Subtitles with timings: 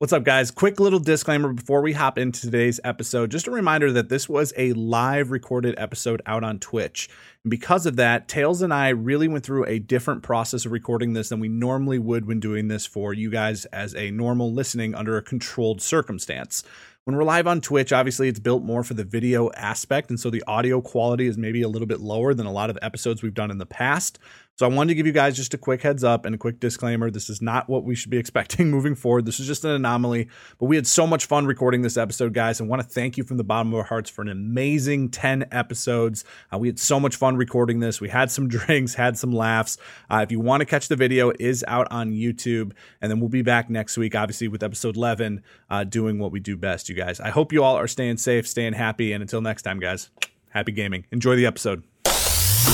[0.00, 0.50] What's up, guys?
[0.50, 3.30] Quick little disclaimer before we hop into today's episode.
[3.30, 7.10] Just a reminder that this was a live recorded episode out on Twitch.
[7.44, 11.12] And because of that, Tails and I really went through a different process of recording
[11.12, 14.94] this than we normally would when doing this for you guys as a normal listening
[14.94, 16.64] under a controlled circumstance.
[17.04, 20.30] When we're live on Twitch, obviously it's built more for the video aspect, and so
[20.30, 23.34] the audio quality is maybe a little bit lower than a lot of episodes we've
[23.34, 24.18] done in the past.
[24.60, 26.60] So I wanted to give you guys just a quick heads up and a quick
[26.60, 27.10] disclaimer.
[27.10, 29.24] This is not what we should be expecting moving forward.
[29.24, 30.28] This is just an anomaly.
[30.58, 32.60] But we had so much fun recording this episode, guys.
[32.60, 35.46] and want to thank you from the bottom of our hearts for an amazing 10
[35.50, 36.26] episodes.
[36.52, 38.02] Uh, we had so much fun recording this.
[38.02, 39.78] We had some drinks, had some laughs.
[40.10, 42.72] Uh, if you want to catch the video, it is out on YouTube.
[43.00, 46.38] And then we'll be back next week, obviously, with episode 11, uh, doing what we
[46.38, 47.18] do best, you guys.
[47.18, 49.14] I hope you all are staying safe, staying happy.
[49.14, 50.10] And until next time, guys,
[50.50, 51.06] happy gaming.
[51.10, 51.89] Enjoy the episode.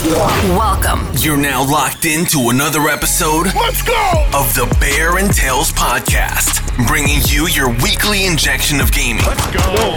[0.05, 1.09] Welcome.
[1.18, 3.46] You're now locked into another episode.
[3.54, 4.28] Let's go!
[4.34, 9.24] Of the Bear and Tails podcast, bringing you your weekly injection of gaming.
[9.24, 9.95] Let's go!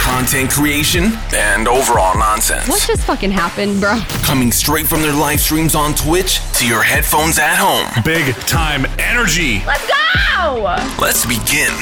[0.00, 2.68] Content creation and overall nonsense.
[2.68, 3.98] What just fucking happened, bro?
[4.22, 7.88] Coming straight from their live streams on Twitch to your headphones at home.
[8.04, 9.62] Big time energy.
[9.66, 10.60] Let's go!
[11.00, 11.72] Let's begin.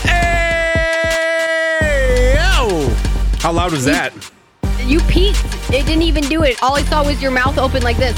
[0.00, 0.24] Hey!
[2.36, 2.88] Yo!
[3.40, 4.14] How loud was that?
[4.86, 5.42] You peeked.
[5.70, 6.62] It didn't even do it.
[6.62, 8.14] All I saw was your mouth open like this.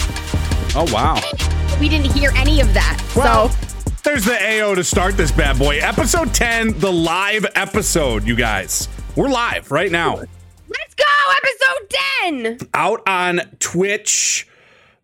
[0.74, 1.20] Oh, wow.
[1.80, 3.00] We didn't hear any of that.
[3.14, 3.66] Well, so
[4.02, 5.78] there's the AO to start this bad boy.
[5.78, 8.88] Episode 10, the live episode, you guys.
[9.14, 10.16] We're live right now.
[10.16, 11.04] let's go,
[11.36, 12.58] episode 10.
[12.74, 14.48] Out on Twitch,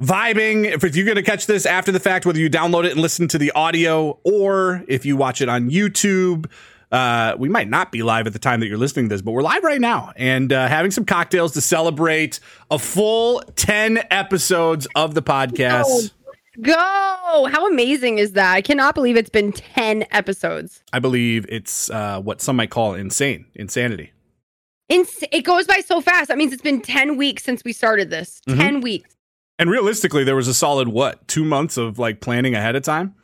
[0.02, 0.64] vibing.
[0.64, 3.00] If, if you're going to catch this after the fact, whether you download it and
[3.00, 6.50] listen to the audio or if you watch it on YouTube,
[6.92, 9.32] uh, we might not be live at the time that you're listening to this, but
[9.32, 12.38] we're live right now and uh, having some cocktails to celebrate
[12.70, 16.12] a full 10 episodes of the podcast.
[16.60, 16.74] Go.
[17.50, 18.52] How amazing is that?
[18.52, 20.82] I cannot believe it's been 10 episodes.
[20.92, 24.12] I believe it's uh, what some might call insane, insanity.
[24.90, 26.28] Ins- it goes by so fast.
[26.28, 28.42] That means it's been 10 weeks since we started this.
[28.46, 28.56] Mhm.
[28.58, 29.16] 10 weeks.
[29.58, 33.14] And realistically, there was a solid what two months of like planning ahead of time.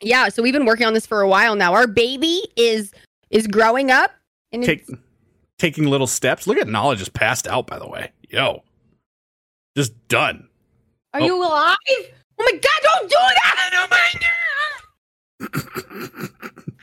[0.00, 1.72] Yeah, so we've been working on this for a while now.
[1.74, 2.92] Our baby is
[3.30, 4.10] is growing up
[4.52, 4.86] and Take,
[5.58, 6.46] taking little steps.
[6.46, 7.66] Look at knowledge just passed out.
[7.66, 8.62] By the way, yo,
[9.76, 10.48] just done.
[11.14, 11.24] Are Oh.
[11.24, 11.76] you alive?
[11.90, 13.70] Oh my god, don't do that!
[13.74, 14.28] Oh my god!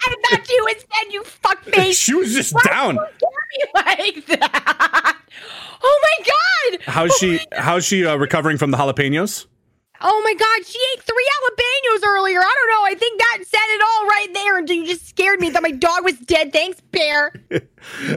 [0.07, 1.97] I thought you instead, you fuck face.
[2.05, 2.95] she was just Why down.
[2.97, 3.65] would you scare me
[4.13, 5.17] like that?
[5.83, 6.81] Oh my god!
[6.85, 7.39] How's Oh she?
[7.53, 9.45] How's she uh, recovering from the jalapenos?
[10.07, 12.39] Oh my god, she ate three jalapenos earlier.
[12.39, 12.85] I don't know.
[12.85, 15.49] I think that said it all right there And you just scared me.
[15.49, 16.53] that my dog was dead.
[16.53, 17.33] Thanks, Bear.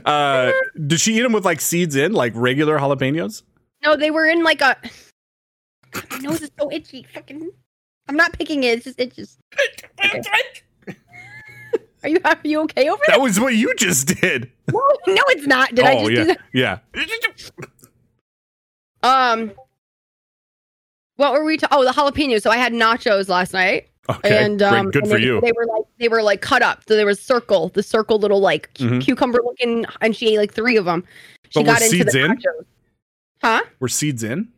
[0.06, 0.50] Uh,
[0.86, 3.42] did she eat them with like seeds in, like regular jalapenos?
[3.84, 4.76] No, they were in like a.
[5.90, 7.06] God, my nose is so itchy.
[7.12, 7.50] Fucking.
[8.08, 8.78] I'm not picking it.
[8.78, 9.38] It's just itches.
[10.02, 10.96] Okay.
[12.02, 13.16] Are you are you okay over there?
[13.16, 14.50] That was what you just did.
[14.72, 15.74] No, no, it's not.
[15.74, 16.12] Did I oh just
[16.54, 17.10] yeah, do that?
[19.02, 19.20] yeah.
[19.32, 19.52] Um,
[21.18, 21.58] what were we?
[21.58, 22.40] Ta- oh, the jalapeno.
[22.40, 24.72] So I had nachos last night, Okay, and great.
[24.72, 25.40] um, good and for they, you.
[25.40, 26.82] They were like they were like cut up.
[26.88, 29.02] So there was circle, the circle little like Mhm.
[29.02, 31.04] cucumber looking, and she ate like three of them.
[31.50, 32.30] She But were got into seeds the in?
[32.32, 32.64] nachos.
[33.42, 33.62] Huh?
[33.80, 34.48] Were seeds in?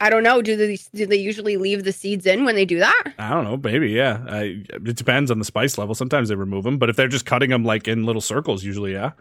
[0.00, 0.42] I don't know.
[0.42, 3.12] Do they do they usually leave the seeds in when they do that?
[3.18, 3.56] I don't know.
[3.56, 4.24] Maybe yeah.
[4.28, 5.94] I, it depends on the spice level.
[5.94, 8.92] Sometimes they remove them, but if they're just cutting them like in little circles, usually
[8.92, 9.12] yeah.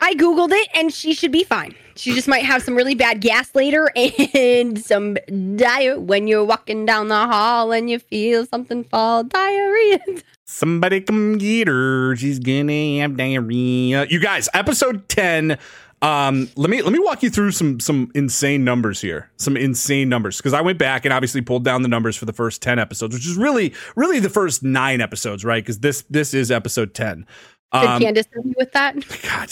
[0.00, 1.74] I googled it, and she should be fine.
[1.94, 3.90] She just might have some really bad gas later
[4.34, 5.18] and some
[5.56, 9.24] diarrhea when you're walking down the hall and you feel something fall.
[9.24, 9.98] Diarrhea.
[10.46, 12.16] Somebody come get her.
[12.16, 14.06] She's gonna have diarrhea.
[14.10, 15.58] You guys, episode 10.
[16.02, 19.30] Um, let me let me walk you through some some insane numbers here.
[19.36, 20.38] Some insane numbers.
[20.38, 23.14] Because I went back and obviously pulled down the numbers for the first 10 episodes,
[23.14, 25.62] which is really, really the first nine episodes, right?
[25.62, 27.26] Because this this is episode 10.
[27.72, 28.94] Did Um, Candace help you with that?
[29.22, 29.50] God,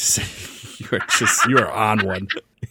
[0.79, 2.29] you are just you are on one.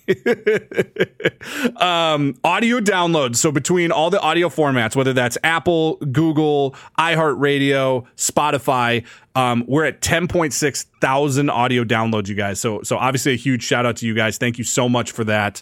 [1.78, 3.38] um, audio downloads.
[3.38, 9.06] So between all the audio formats, whether that's Apple, Google, iHeartRadio, Spotify,
[9.36, 12.60] um, we're at 10.6 thousand audio downloads, you guys.
[12.60, 14.38] So so obviously a huge shout out to you guys.
[14.38, 15.62] Thank you so much for that.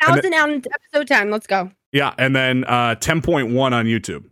[0.00, 1.30] And Thousand out episode ten.
[1.30, 1.70] Let's go.
[1.92, 4.24] Yeah, and then uh, 10.1 on YouTube.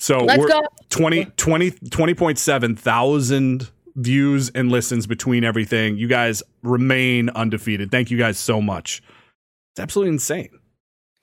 [0.00, 0.62] So Let's we're go.
[0.90, 5.96] 20, 20, 20.7 thousand views and listens between everything.
[5.96, 7.90] You guys remain undefeated.
[7.90, 9.02] Thank you guys so much.
[9.72, 10.50] It's absolutely insane.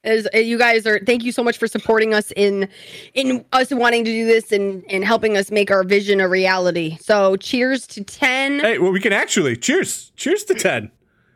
[0.04, 2.68] As uh, you guys are, thank you so much for supporting us in
[3.14, 6.98] in us wanting to do this and and helping us make our vision a reality.
[7.02, 8.60] So cheers to ten.
[8.60, 10.12] Hey, well, we can actually cheers.
[10.16, 10.92] Cheers to 10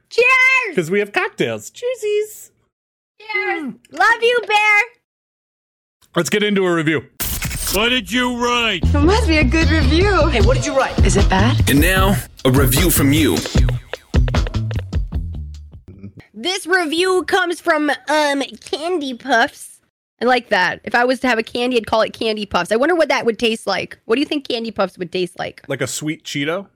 [0.10, 0.26] Cheers.
[0.70, 1.70] because we have cocktails.
[1.70, 2.50] Cheersies.
[3.22, 3.74] Cheers.
[3.92, 4.82] Love you, Bear.
[6.16, 7.04] Let's get into a review.
[7.76, 8.86] What did you write?
[8.86, 10.28] It must be a good review.
[10.28, 10.98] Hey, what did you write?
[11.06, 11.70] Is it bad?
[11.70, 13.36] And now, a review from you.
[16.34, 19.82] This review comes from um Candy Puffs.
[20.22, 20.80] I like that.
[20.86, 22.72] If I was to have a candy, I'd call it Candy Puffs.
[22.72, 24.00] I wonder what that would taste like.
[24.06, 25.62] What do you think Candy Puffs would taste like?
[25.68, 26.68] Like a sweet Cheeto?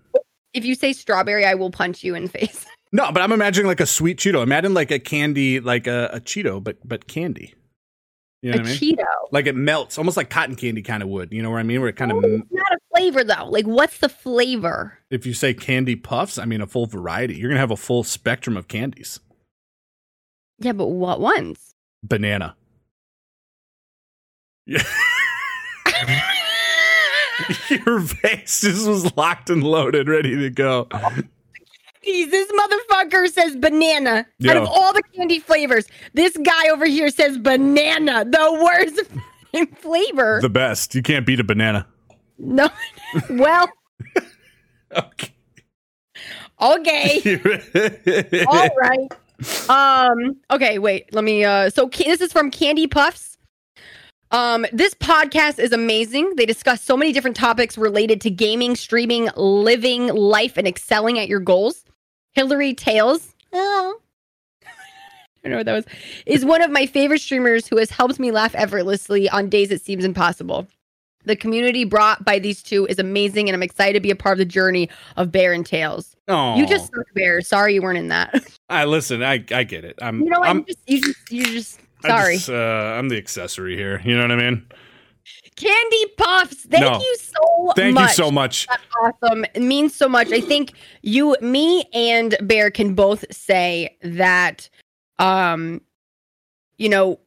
[0.53, 2.65] If you say strawberry, I will punch you in the face.
[2.91, 4.43] No, but I'm imagining like a sweet Cheeto.
[4.43, 7.53] Imagine like a candy, like a, a Cheeto, but but candy.
[8.41, 8.79] You know a what I mean?
[8.79, 9.05] Cheeto.
[9.31, 11.33] Like it melts, almost like cotton candy kind of would.
[11.33, 11.81] You know what I mean?
[11.81, 13.49] Where it kind of, oh, It's not a flavor though.
[13.49, 14.97] Like, what's the flavor?
[15.09, 17.35] if you say candy puffs, I mean a full variety.
[17.35, 19.19] You're gonna have a full spectrum of candies.
[20.59, 21.73] Yeah, but what ones?
[22.03, 22.55] Banana.
[24.65, 24.83] Yeah.
[27.69, 30.87] Your face just was locked and loaded, ready to go.
[30.91, 31.17] Oh.
[32.05, 34.25] Jeez, this motherfucker says banana.
[34.47, 38.23] Out of all the candy flavors, this guy over here says banana.
[38.25, 39.01] The worst
[39.81, 40.39] flavor.
[40.41, 40.95] The best.
[40.95, 41.85] You can't beat a banana.
[42.37, 42.69] no.
[43.29, 43.69] well,
[44.91, 45.31] Okay.
[46.61, 48.45] okay.
[48.47, 49.09] All right.
[49.69, 50.35] Um.
[50.51, 50.77] Okay.
[50.79, 51.13] Wait.
[51.13, 51.45] Let me.
[51.45, 51.69] Uh.
[51.69, 53.37] So this is from Candy Puffs.
[54.31, 54.65] Um.
[54.73, 56.33] This podcast is amazing.
[56.35, 61.27] They discuss so many different topics related to gaming, streaming, living life, and excelling at
[61.29, 61.85] your goals.
[62.33, 63.33] Hillary Tales.
[63.53, 63.99] Oh.
[64.63, 64.67] I
[65.43, 65.85] don't know what that was.
[66.25, 69.81] Is one of my favorite streamers who has helped me laugh effortlessly on days it
[69.81, 70.67] seems impossible.
[71.25, 74.33] The community brought by these two is amazing, and I'm excited to be a part
[74.33, 76.15] of the journey of Bear and Tails.
[76.29, 77.41] Oh, You just suck, Bear.
[77.41, 78.33] Sorry you weren't in that.
[78.69, 79.21] I listen.
[79.21, 79.99] I I get it.
[80.01, 80.21] I'm.
[80.21, 82.35] You know, I'm I'm just you just you just I sorry.
[82.37, 82.53] just, uh,
[82.97, 84.01] I'm the accessory here.
[84.05, 84.65] You know what I mean?
[85.55, 86.65] Candy puffs.
[86.65, 86.99] Thank No.
[86.99, 88.09] you so Thank much.
[88.09, 88.67] you so much.
[88.67, 88.83] That's
[89.23, 89.45] awesome.
[89.53, 90.31] It means so much.
[90.31, 94.69] I think you, me, and Bear can both say that,
[95.19, 95.81] um,
[96.77, 97.19] you know,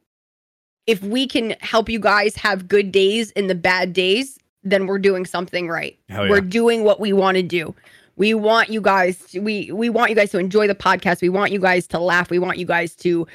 [0.87, 4.99] if we can help you guys have good days in the bad days, then we're
[4.99, 5.97] doing something right.
[6.09, 7.73] Hell We're doing what we want to do.
[8.15, 9.17] We want you guys.
[9.31, 11.21] To, we we want you guys to enjoy the podcast.
[11.21, 12.29] We want you guys to laugh.
[12.29, 13.25] We want you guys to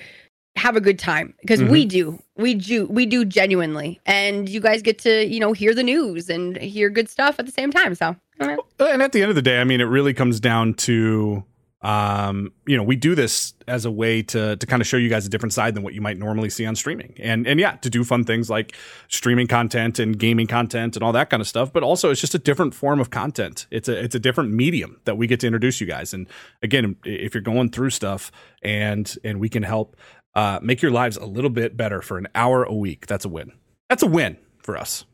[0.58, 1.88] have a good time because we Mm-hmm.
[1.88, 2.22] do.
[2.36, 2.86] We do.
[2.86, 6.90] We do genuinely, and you guys get to you know hear the news and hear
[6.90, 7.94] good stuff at the same time.
[7.94, 8.14] So.
[8.40, 11.42] And at the end of the day, I mean, it really comes down to,
[11.82, 15.08] um, you know, we do this as a way to to kind of show you
[15.08, 17.72] guys a different side than what you might normally see on streaming, and and yeah,
[17.76, 18.74] to do fun things like
[19.08, 21.72] streaming content and gaming content and all that kind of stuff.
[21.72, 23.66] But also, it's just a different form of content.
[23.72, 26.14] It's a it's a different medium that we get to introduce you guys.
[26.14, 26.28] And
[26.62, 28.30] again, if you're going through stuff
[28.62, 29.96] and and we can help
[30.34, 33.28] uh, make your lives a little bit better for an hour a week, that's a
[33.28, 33.52] win.
[33.88, 35.04] That's a win for us.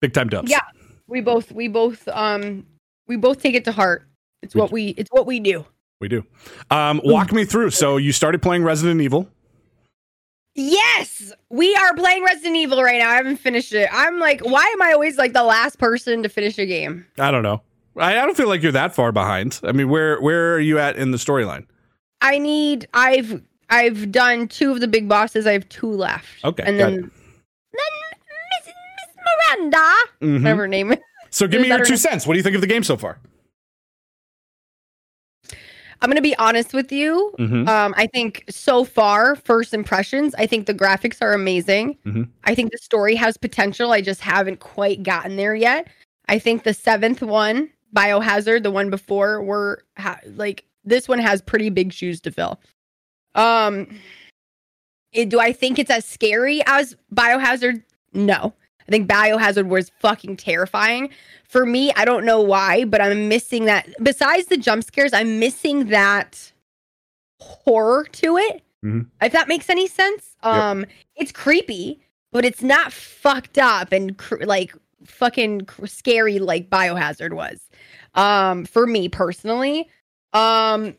[0.00, 0.50] Big time dubs.
[0.50, 0.60] Yeah.
[1.06, 2.66] we both we both um
[3.06, 4.04] we both take it to heart.
[4.42, 5.64] It's We what d- we it's what we do.
[6.00, 6.24] We do.
[6.70, 7.70] Um, walk me through.
[7.70, 9.28] So you started playing Resident Evil.
[10.54, 13.10] Yes, we are playing Resident Evil right now.
[13.10, 13.88] I haven't finished it.
[13.90, 17.06] I'm like, why am I always like the last person to finish a game?
[17.18, 17.62] I don't know.
[17.96, 19.60] I, I don't feel like you're that far behind.
[19.62, 21.66] I mean, where where are you at in the storyline?
[22.20, 22.86] I need.
[22.92, 23.42] I've
[23.72, 25.46] I've done two of the big bosses.
[25.46, 26.44] I have two left.
[26.44, 27.10] Okay, and then then
[27.72, 29.24] Miss, Miss
[29.56, 30.42] Miranda, Mhm.
[30.42, 30.92] whatever her name.
[30.92, 30.98] is.
[31.30, 32.26] So give me your two cents.
[32.26, 33.18] What do you think of the game so far?
[36.00, 37.32] I'm gonna be honest with you.
[37.38, 37.68] Mhm.
[37.68, 41.96] Um, I think so far, first impressions, I think the graphics are amazing.
[42.04, 42.28] Mhm.
[42.44, 43.92] I think the story has potential.
[43.92, 45.86] I just haven't quite gotten there yet.
[46.28, 51.40] I think the seventh one, Biohazard, the one before, were ha- like this one has
[51.40, 52.60] pretty big shoes to fill.
[53.34, 53.86] Um,
[55.12, 57.82] it, do I think it's as scary as Biohazard?
[58.12, 58.54] No.
[58.88, 61.10] I think Biohazard was fucking terrifying.
[61.48, 63.88] For me, I don't know why, but I'm missing that.
[64.02, 66.52] Besides the jump scares, I'm missing that
[67.40, 68.62] horror to it.
[68.84, 69.06] Mhm.
[69.20, 70.36] If that makes any sense.
[70.44, 70.52] Yep.
[70.52, 72.00] Um, it's creepy,
[72.32, 74.74] but it's not fucked up and cr- like
[75.04, 77.68] fucking cr- scary like Biohazard was.
[78.14, 79.88] Um, for me personally,
[80.32, 80.96] um,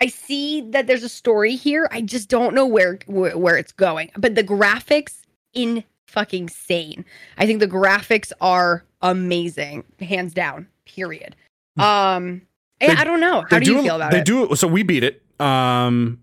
[0.00, 1.88] I see that there's a story here.
[1.90, 4.10] I just don't know where where, where it's going.
[4.16, 5.18] But the graphics
[5.52, 7.04] in fucking sane.
[7.38, 10.66] I think the graphics are amazing, hands down.
[10.84, 11.36] Period.
[11.78, 12.42] Um,
[12.80, 13.42] They- I, don't know.
[13.48, 14.26] How They do you feel about they it?
[14.26, 14.56] They do.
[14.56, 15.22] So we beat it.
[15.38, 16.20] Um,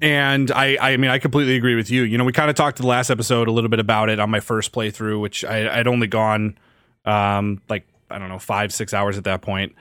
[0.00, 2.02] and I, I mean, I completely agree with you.
[2.02, 4.18] You know, we kind of talked to the last episode a little bit about it
[4.20, 6.58] on my first playthrough, which I, I'd only gone,
[7.04, 9.74] um, like I don't know, five, six hours at that point.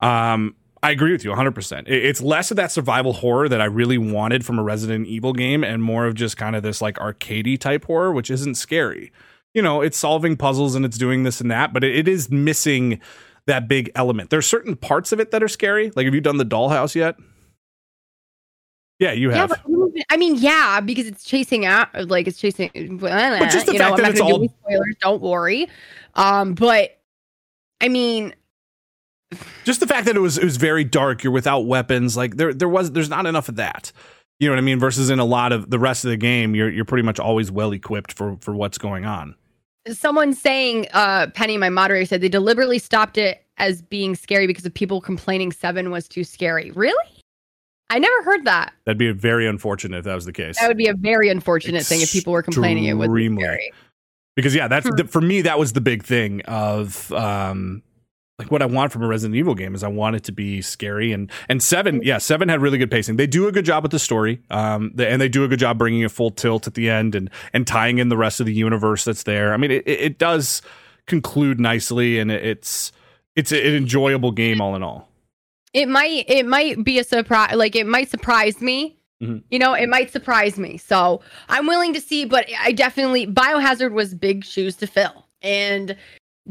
[0.00, 1.84] Um, I agree with you 100%.
[1.88, 5.64] It's less of that survival horror that I really wanted from a Resident Evil game
[5.64, 9.10] and more of just kind of this like arcadey type horror, which isn't scary.
[9.54, 13.00] You know, it's solving puzzles and it's doing this and that, but it, is missing
[13.46, 14.28] that big element.
[14.28, 15.90] There's certain parts of it that are scary.
[15.96, 17.16] Like, have you done the dollhouse yet?
[18.98, 19.50] Yeah, you have.
[19.50, 22.98] Yeah, but I mean, yeah, because it's chasing out, like it's chasing.
[23.00, 24.96] But just the you fact know, that it's all- give spoilers.
[25.00, 25.66] Don't worry.
[26.14, 27.00] Um, but
[27.80, 28.34] I mean,
[29.64, 31.22] just the fact that it was it was very dark.
[31.24, 32.16] You're without weapons.
[32.16, 33.92] Like there there was there's not enough of that.
[34.40, 34.78] You know what I mean?
[34.80, 37.50] Versus in a lot of the rest of the game, you're you're pretty much always
[37.50, 39.34] well equipped for for what's going on.
[39.88, 44.66] someone saying, uh, Penny, my moderator said they deliberately stopped it as being scary because
[44.66, 46.70] of people complaining seven was too scary.
[46.72, 47.04] Really?
[47.90, 48.72] I never heard that.
[48.86, 50.58] That'd be very unfortunate if that was the case.
[50.58, 53.42] That would be a very unfortunate thing if people were complaining it was Extremely.
[53.44, 53.72] scary.
[54.34, 54.96] because yeah, that's Hmm.
[54.96, 57.82] the, for me that was the big thing of um
[58.38, 60.60] like what I want from a Resident Evil game is I want it to be
[60.60, 63.16] scary and and seven yeah seven had really good pacing.
[63.16, 65.60] They do a good job with the story, um, they, and they do a good
[65.60, 68.46] job bringing a full tilt at the end and and tying in the rest of
[68.46, 69.54] the universe that's there.
[69.54, 70.62] I mean, it, it does
[71.06, 72.90] conclude nicely, and it's
[73.36, 75.08] it's an enjoyable game all in all.
[75.72, 78.96] It might it might be a surprise like it might surprise me.
[79.22, 79.44] Mhm.
[79.48, 80.76] You know, it might surprise me.
[80.76, 85.26] So I'm willing to see, but I definitely biohazard was big shoes to fill.
[85.40, 85.96] And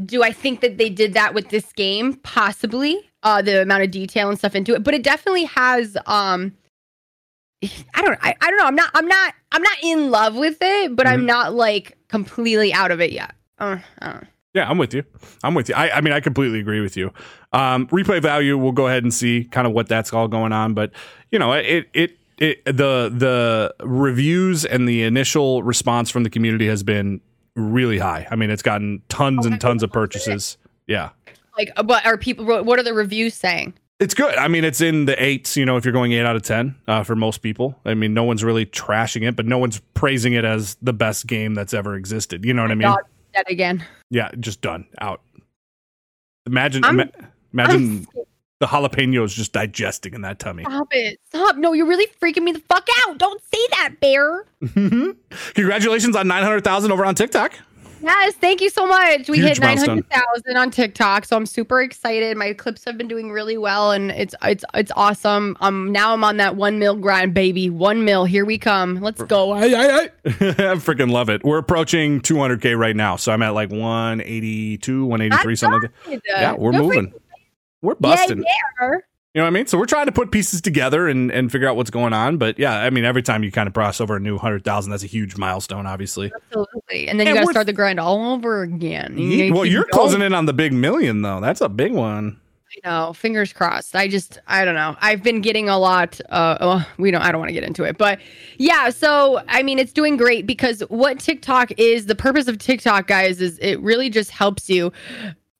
[0.04, 2.14] do I think that they did that with this game?
[2.22, 3.10] Possibly.
[3.22, 4.82] Uh the amount of detail and stuff into it.
[4.82, 6.52] But it definitely has um
[7.94, 8.66] I don't I, I don't know.
[8.66, 11.26] I'm not I'm not I'm not in love with it, but I'm Mhm.
[11.26, 13.34] not like completely out of it yet.
[13.58, 14.28] Uh, I don't know.
[14.52, 15.02] Yeah, I'm with you.
[15.42, 15.74] I'm with you.
[15.74, 17.10] I, I mean, I completely agree with you.
[17.52, 20.74] Um, replay value, we'll go ahead and see kind of what that's all going on.
[20.74, 20.92] But
[21.32, 26.66] you know, it it it the the reviews and the initial response from the community
[26.68, 27.20] has been
[27.56, 28.26] really high.
[28.30, 30.56] I mean, it's gotten tons and tons of purchases.
[30.86, 31.10] Yeah.
[31.56, 33.74] Like but are people what are the reviews saying?
[34.00, 34.34] It's good.
[34.34, 36.74] I mean, it's in the eights, you know, if you're going eight out of 10
[36.88, 37.78] uh, for most people.
[37.84, 41.28] I mean, no one's really trashing it, but no one's praising it as the best
[41.28, 42.44] game that's ever existed.
[42.44, 42.92] You know what I mean?
[43.32, 43.84] Dead again.
[44.10, 44.86] Yeah, just done.
[45.00, 45.20] Out.
[46.46, 47.10] Imagine, I'm- ima-
[47.52, 48.24] imagine I'm
[48.60, 50.64] the jalapeno is just digesting in that tummy.
[50.64, 51.20] Stop it.
[51.26, 51.56] Stop.
[51.56, 53.18] No, you're really freaking me the fuck out.
[53.18, 54.46] Don't say that, Bear.
[55.54, 57.52] Congratulations on 900,000 over on TikTok.
[58.04, 59.30] Yes, thank you so much.
[59.30, 62.36] We Huge hit 900,000 on TikTok, so I'm super excited.
[62.36, 65.56] My clips have been doing really well and it's it's it's awesome.
[65.60, 67.70] Um now I'm on that 1 mil grind, baby.
[67.70, 68.26] 1 mil.
[68.26, 69.00] Here we come.
[69.00, 69.52] Let's go.
[69.54, 71.42] I freaking love it.
[71.44, 73.16] We're approaching 200K right now.
[73.16, 76.40] So I'm at like 182, 183, That's something like that.
[76.40, 77.14] Yeah, we're Good for moving.
[77.84, 77.88] You.
[77.88, 78.44] We're busting.
[78.80, 78.90] yeah.
[79.34, 79.66] You know what I mean?
[79.66, 82.36] So we're trying to put pieces together and, and figure out what's going on.
[82.38, 85.02] But yeah, I mean, every time you kind of cross over a new 100,000, that's
[85.02, 86.30] a huge milestone, obviously.
[86.46, 87.08] Absolutely.
[87.08, 89.18] And then you got to start the grind all over again.
[89.18, 89.92] You Ye- well, you're going.
[89.92, 91.40] closing in on the big million, though.
[91.40, 92.38] That's a big one.
[92.84, 93.12] I know.
[93.12, 93.96] Fingers crossed.
[93.96, 94.94] I just, I don't know.
[95.00, 96.20] I've been getting a lot.
[96.28, 97.22] Uh, well, we don't.
[97.22, 98.20] I don't want to get into it, but
[98.58, 98.90] yeah.
[98.90, 102.06] So I mean, it's doing great because what TikTok is.
[102.06, 104.92] The purpose of TikTok, guys, is it really just helps you.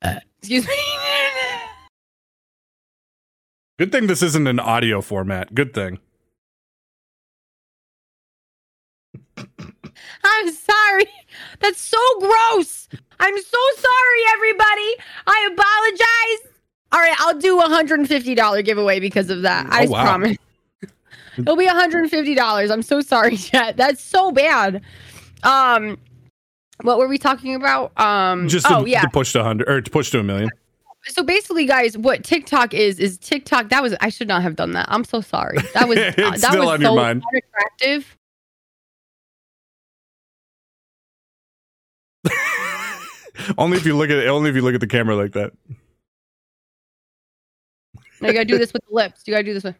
[0.02, 0.74] Uh, excuse me.
[3.78, 5.54] Good thing this isn't an audio format.
[5.54, 5.98] Good thing.
[10.24, 11.06] I'm sorry.
[11.60, 12.88] That's so gross.
[13.20, 14.94] I'm so sorry, everybody.
[15.26, 16.52] I apologize.
[16.92, 19.66] All right, I'll do a hundred and fifty dollar giveaway because of that.
[19.70, 20.04] I Oh, wow.
[20.04, 20.36] promise.
[21.38, 22.70] It'll be hundred and fifty dollars.
[22.70, 23.76] I'm so sorry, chat.
[23.76, 24.82] That's so bad.
[25.42, 25.98] Um,
[26.82, 27.98] what were we talking about?
[27.98, 29.02] Um, Just oh to, yeah.
[29.02, 30.50] to push to 100 or to push to a million.
[31.08, 33.68] So basically, guys, what TikTok is is TikTok.
[33.68, 34.86] That was I should not have done that.
[34.88, 35.58] I'm so sorry.
[35.74, 37.22] That was It's uh, that still was on your so mind.
[37.30, 38.16] unattractive.
[43.58, 45.52] only if you look at it, only if you look at the camera like that.
[48.20, 49.22] Now you gotta do this with the lips.
[49.26, 49.76] You gotta do this with.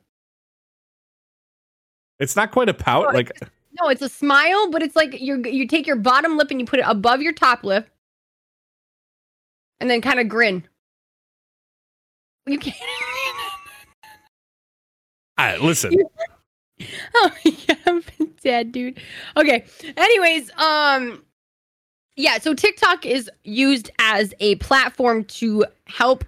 [2.19, 3.07] It's not quite a pout.
[3.09, 3.33] Oh, Like
[3.81, 6.67] No, it's a smile, but it's like you you take your bottom lip and you
[6.67, 7.89] put it above your top lip,
[9.81, 10.65] and then kind of grin.
[12.47, 12.77] You can't.
[15.37, 15.93] I, listen,
[17.15, 18.03] oh yeah, I'm
[18.43, 19.01] dead, dude.
[19.37, 19.65] Okay.
[19.97, 21.23] Anyways, um,
[22.17, 22.39] yeah.
[22.39, 26.25] So TikTok is used as a platform to help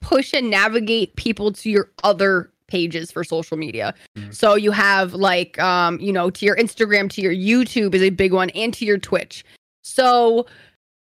[0.00, 3.94] push and navigate people to your other pages for social media.
[4.16, 4.34] Mhm.
[4.34, 8.10] So you have like, um, you know, to your Instagram, to your YouTube is a
[8.10, 9.44] big one, and to your Twitch.
[9.82, 10.46] So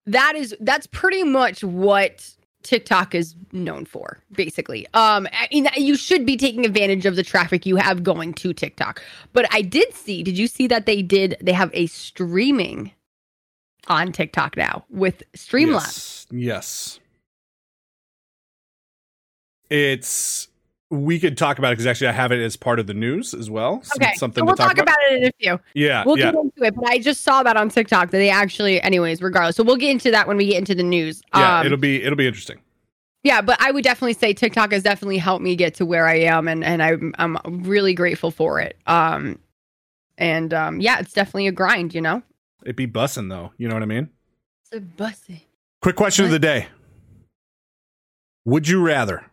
[0.07, 2.31] that is that's pretty much what
[2.67, 4.87] TikTok is known for, basically.
[4.93, 8.53] Um, I mean, you should be taking advantage of the traffic you have going to
[8.53, 9.03] TikTok.
[9.33, 12.91] But I did see, did you see that they did, they have a streaming
[13.87, 16.27] on TikTok now with Streamlabs?
[16.31, 16.99] Yes.
[16.99, 17.01] yes.
[19.71, 20.49] It's
[20.91, 23.35] we could talk about it because actually I have it as part of the news
[23.35, 23.83] as well.
[23.97, 25.61] Okay, something so we'll to talk, talk about it in a few.
[25.75, 28.31] Yeah, We'll yeah, get into it, but I just saw that on TikTok that they
[28.31, 29.57] actually, anyways, regardless.
[29.57, 31.23] So we'll get into that when we get into the news.
[31.35, 31.61] yeah.
[31.61, 32.61] Um, it'll be it'll be interesting.
[33.25, 36.21] Yeah, but I would definitely say TikTok has definitely helped me get to where I
[36.21, 38.77] am, and and I'm I'm really grateful for it.
[38.87, 39.41] Um,
[40.19, 42.23] and um, yeah, it's definitely a grind, you know.
[42.63, 43.53] It'd be bussing though.
[43.59, 44.11] You know what I mean?
[44.63, 45.47] It's a bussy.
[45.83, 46.69] Quick question of the day.
[48.45, 49.25] Would you rather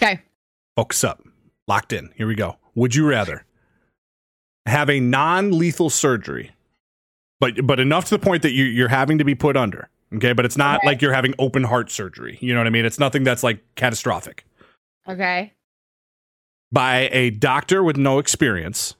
[0.00, 0.20] Okay.
[0.80, 1.22] Focus up,
[1.68, 2.10] locked in?
[2.16, 2.56] Here we go.
[2.74, 3.44] Would you rather
[4.64, 6.52] have a non-lethal surgery,
[7.38, 9.90] but but enough to the point that you, you're having to be put under?
[10.14, 10.86] Okay, but it's not Okay.
[10.86, 12.38] like you're having open heart surgery.
[12.40, 12.86] You know what I mean?
[12.86, 14.44] It's nothing that's like catastrophic.
[15.06, 15.52] Okay.
[16.72, 18.94] By a doctor with no experience,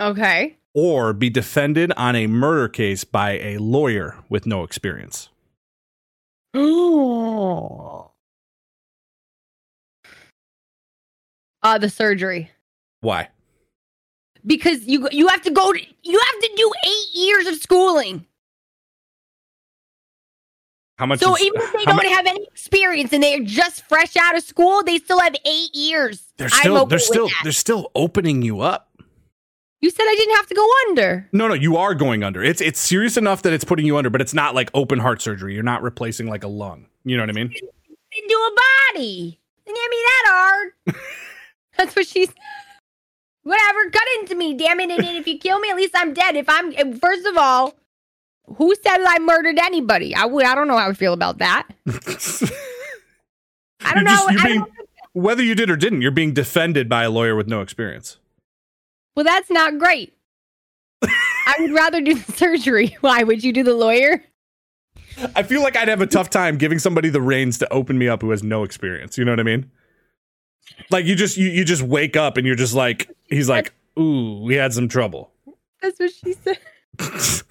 [0.00, 0.56] Okay.
[0.74, 5.28] or be defended on a murder case by a lawyer with no experience.
[11.62, 12.50] Uh, the surgery
[13.00, 13.28] Why?
[14.46, 15.72] because you you have to go.
[15.72, 18.26] To, you have to do eight years of schooling.
[20.98, 21.20] How much?
[21.20, 24.42] So is- even if they don't have any experience and they're just fresh out of
[24.42, 26.22] school, they still have eight years.
[26.36, 27.40] they're still okay they're still that.
[27.42, 28.88] they're still opening you up.
[29.80, 31.28] You said I didn't have to go under.
[31.32, 32.42] No, no, you are going under.
[32.42, 35.20] It's it's serious enough that it's putting you under, but it's not like open heart
[35.20, 35.54] surgery.
[35.54, 36.86] You're not replacing like a lung.
[37.04, 37.52] You know what I mean?
[37.52, 39.40] Into a body.
[39.66, 40.96] Can't be that hard.
[41.78, 42.28] That's what she's.
[43.44, 44.90] Whatever, cut into me, damn it!
[44.90, 46.36] And if you kill me, at least I'm dead.
[46.36, 47.74] If I'm, first of all,
[48.56, 50.14] who said I murdered anybody?
[50.14, 50.44] I would.
[50.46, 51.66] I don't know how I feel about that.
[53.84, 54.26] I don't know.
[54.30, 54.72] just- I being- don't,
[55.12, 58.18] Whether you did or didn't, you're being defended by a lawyer with no experience.
[59.16, 60.12] well, that's not great.
[61.02, 62.96] I would rather do the surgery.
[63.00, 64.22] Why would you do the lawyer?
[65.34, 68.08] I feel like I'd have a tough time giving somebody the reins to open me
[68.08, 69.18] up who has no experience.
[69.18, 69.68] You know what I mean?
[70.90, 74.40] Like you just you, you just wake up and you're just like he's like, ooh,
[74.42, 75.30] we had some trouble.
[75.80, 76.58] That's what she said.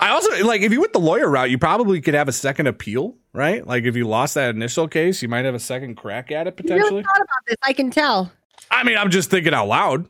[0.00, 2.66] I also like if you went the lawyer route, you probably could have a second
[2.66, 3.66] appeal, right?
[3.66, 6.54] Like if you lost that initial case, you might have a second crack at it
[6.62, 7.02] You really potentially.
[7.02, 7.56] thought about this.
[7.62, 8.30] I can tell.
[8.70, 10.06] I mean, I'm just thinking out loud.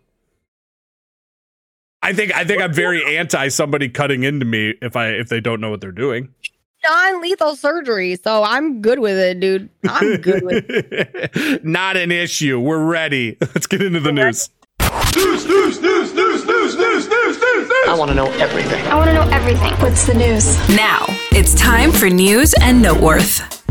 [2.03, 5.41] I think I think I'm very anti somebody cutting into me if I if they
[5.41, 6.35] don't know what they're doing.
[6.87, 9.69] Non-lethal surgery, so I'm good with it, dude.
[9.87, 11.65] I'm good with it.
[11.65, 12.59] Not an issue.
[12.59, 13.37] We're ready.
[13.41, 14.49] Let's get into the news.
[15.15, 18.85] News, news, news, news, news, news, news, news, I want to know everything.
[18.87, 19.73] I want to know everything.
[19.75, 20.57] What's the news?
[20.71, 23.63] Now, it's time for news and noteworth.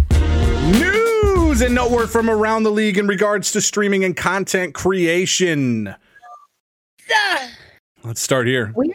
[0.72, 5.96] News and noteworth from around the league in regards to streaming and content creation.
[8.04, 8.72] Let's start here.
[8.76, 8.94] We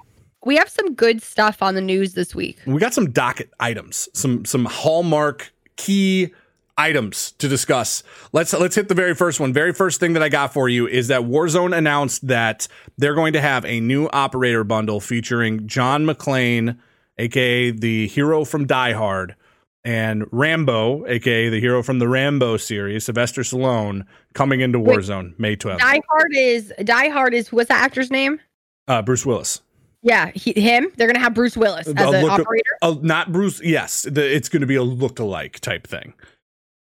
[0.57, 2.59] have some good stuff on the news this week.
[2.67, 6.33] We got some docket items, some some hallmark key
[6.77, 8.03] items to discuss.
[8.33, 9.53] Let's let's hit the very first one.
[9.53, 13.33] Very first thing that I got for you is that Warzone announced that they're going
[13.35, 16.79] to have a new operator bundle featuring John McClane,
[17.19, 19.37] aka the hero from Die Hard,
[19.85, 24.05] and Rambo, aka the hero from the Rambo series, Sylvester Stallone,
[24.35, 24.99] coming into Wait.
[24.99, 25.79] Warzone May 12th.
[25.79, 28.41] Die Hard is Die Hard is what's that actor's name?
[28.89, 29.61] Uh, Bruce Willis.
[30.05, 30.89] Yeah, he, him.
[30.97, 32.71] They're gonna have Bruce Willis as an operator.
[32.83, 33.61] uh, not Bruce.
[33.65, 36.13] Yes, the, it's going to be a look-alike type thing.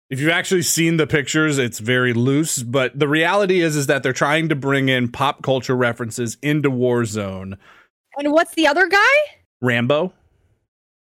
[0.09, 2.63] If you've actually seen the pictures, it's very loose.
[2.63, 6.71] But the reality is, is that they're trying to bring in pop culture references into
[6.71, 7.59] Warzone.
[8.17, 8.99] And what's the other guy?
[9.61, 10.13] Rambo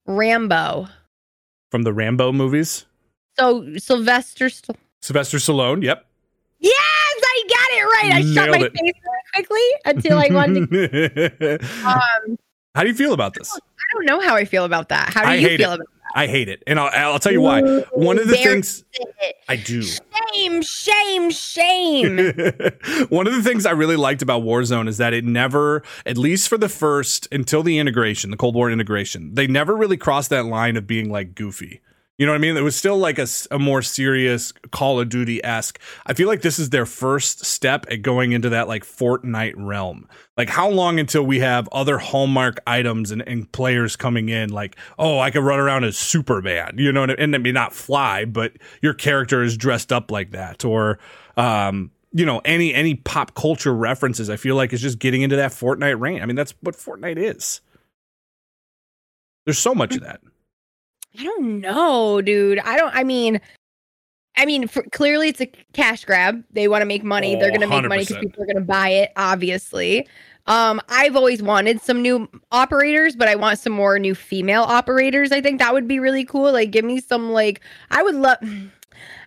[0.06, 0.88] Rambo.
[1.70, 2.86] from the Rambo movies.
[3.38, 4.48] So Sylvester.
[4.48, 5.82] St- Sylvester Stallone.
[5.82, 6.06] Yep.
[6.60, 6.95] yes, I
[7.48, 8.12] got it right.
[8.14, 8.72] I shut my it.
[8.72, 10.70] face really quickly until I wanted.
[10.70, 12.38] To, um,
[12.74, 13.54] How do you feel about this?
[13.54, 15.12] I don't know how I feel about that.
[15.12, 15.74] How do I you feel it.
[15.76, 17.60] about I hate it, and I'll, I'll tell you why.
[17.92, 19.36] One of the things it?
[19.50, 19.82] I do.
[19.82, 22.16] Shame, shame, shame.
[23.10, 26.48] One of the things I really liked about Warzone is that it never, at least
[26.48, 30.46] for the first until the integration, the Cold War integration, they never really crossed that
[30.46, 31.82] line of being like goofy.
[32.18, 32.56] You know what I mean?
[32.56, 35.78] It was still like a, a more serious Call of Duty esque.
[36.06, 40.08] I feel like this is their first step at going into that like Fortnite realm.
[40.38, 44.48] Like, how long until we have other hallmark items and, and players coming in?
[44.48, 47.74] Like, oh, I could run around as Superman, you know, and, and I mean, not
[47.74, 50.64] fly, but your character is dressed up like that.
[50.64, 50.98] Or,
[51.36, 55.36] um, you know, any any pop culture references, I feel like is just getting into
[55.36, 56.22] that Fortnite reign.
[56.22, 57.60] I mean, that's what Fortnite is.
[59.44, 60.22] There's so much of that.
[61.18, 62.58] I don't know, dude.
[62.60, 62.94] I don't.
[62.94, 63.40] I mean,
[64.36, 66.42] I mean, for, clearly it's a cash grab.
[66.52, 67.34] They want to make money.
[67.34, 69.12] They're Oh, going to make money because people are going to buy it.
[69.16, 70.06] Obviously.
[70.48, 75.32] Um, I've always wanted some new operators, but I want some more new female operators.
[75.32, 76.52] I think that would be really cool.
[76.52, 77.32] Like, give me some.
[77.32, 78.38] Like, I would love.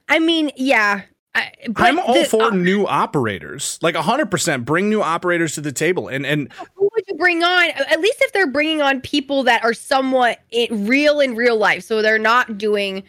[0.08, 1.02] I mean, yeah.
[1.36, 3.78] I, I'm all the- for uh, new operators.
[3.82, 6.08] Like 100% bring new operators to the table.
[6.08, 7.70] And and who would you bring on?
[7.72, 11.84] At least if they're bringing on people that are somewhat i real in real life,
[11.84, 13.04] so they're not doing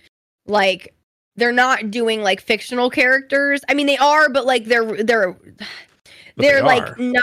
[0.46, 0.94] like
[1.36, 3.62] they're not doing like fictional characters.
[3.68, 5.36] I mean, they are, but like they're they're
[6.36, 7.22] they're they like not.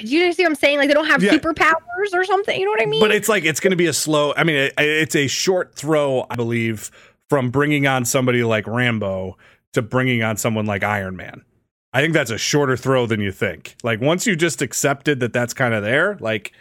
[0.00, 0.78] Do you see what I'm saying?
[0.78, 1.32] Like they don't have Yeah.
[1.32, 2.58] superpowers or something.
[2.58, 3.00] You know what I mean?
[3.00, 4.32] But it's like it's going to be a slow.
[4.36, 6.90] I mean, it, it's a short throw, I believe,
[7.28, 9.36] from bringing on somebody like Rambo
[9.74, 11.44] to bringing on someone like Iron Man.
[11.96, 13.74] I think that's a shorter throw than you think.
[13.82, 16.52] Like once you just accepted that that's kind of there, like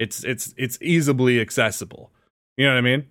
[0.00, 2.10] it's it's it's easily accessible.
[2.56, 3.06] You know what I mean?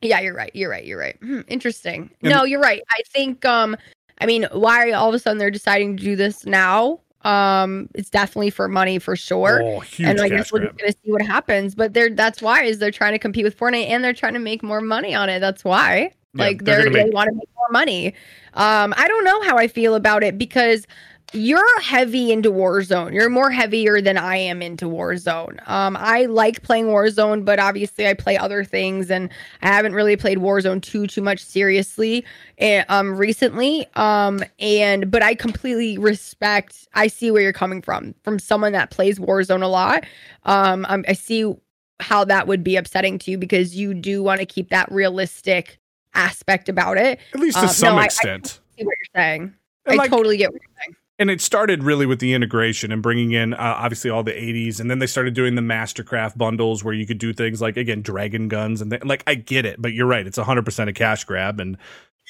[0.00, 0.50] Yeah, you're right.
[0.54, 0.86] You're right.
[0.86, 1.18] You're right.
[1.20, 2.10] Hmm, interesting.
[2.22, 2.80] And- no, you're right.
[2.90, 3.76] I think um
[4.18, 7.00] I mean, why all of a sudden they're deciding to do this now?
[7.20, 9.60] Um it's definitely for money for sure.
[9.62, 10.70] Oh, and I guess we're grab.
[10.70, 11.74] just gonna see what happens.
[11.74, 14.40] But they're that's why is they're trying to compete with Fortnite and they're trying to
[14.40, 15.40] make more money on it.
[15.40, 16.14] That's why.
[16.34, 18.08] Yeah, like they're they're, gonna they want to make more money.
[18.54, 20.86] Um, I don't know how I feel about it because
[21.34, 23.12] you're heavy into Warzone.
[23.12, 25.66] You're more heavier than I am into Warzone.
[25.68, 29.28] Um, I like playing Warzone, but obviously I play other things, and
[29.62, 32.24] I haven't really played Warzone too too much seriously
[32.58, 33.86] eh, um recently.
[33.94, 36.88] Um, and but I completely respect.
[36.94, 40.04] I see where you're coming from from someone that plays Warzone a lot.
[40.44, 41.54] Um, um I see
[42.00, 45.77] how that would be upsetting to you because you do want to keep that realistic
[46.14, 47.18] aspect about it.
[47.34, 48.60] At least to Um, some no, I- I extent.
[48.78, 49.54] see what you're saying.
[49.86, 50.96] And I like- totally get what you're saying.
[51.20, 54.78] and it started really with the integration and bringing in uh, obviously all the 80s
[54.80, 58.02] and then they started doing the mastercraft bundles where you could do things like again
[58.02, 61.24] dragon guns and th- like i get it but you're right it's 100% a cash
[61.24, 61.76] grab and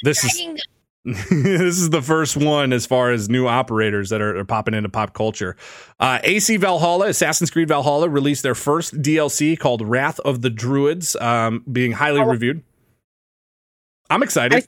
[0.05, 0.64] this is
[1.05, 4.88] this is the first one as far as new operators that are, are popping into
[4.88, 5.57] pop culture.
[6.01, 11.17] Uh, AC Valhalla, Assassin's Creed Valhalla, released their first DLC called Wrath of the Druids,
[11.17, 12.25] um, being highly Oh.
[12.27, 12.62] reviewed.
[14.11, 14.66] I'm excited.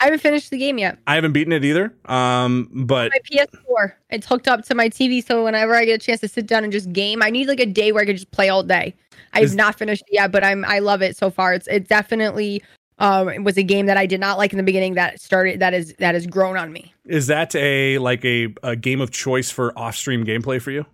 [0.00, 0.98] I haven't finished the game yet.
[1.06, 5.24] I haven't beaten it either, um, but My PS4, it's hooked up to my TV,
[5.24, 7.60] so whenever I get a chance to sit down and just game, I need like
[7.60, 8.94] a day where I can just play all day.
[9.32, 11.54] I've Is- not finished it yet, but I'm I love it so far.
[11.54, 12.62] It's it definitely
[12.98, 15.60] um it was a game that I did not like in the beginning that started
[15.60, 16.92] that is that has grown on me.
[17.04, 20.84] is that a like a, a game of choice for off-stream gameplay for you?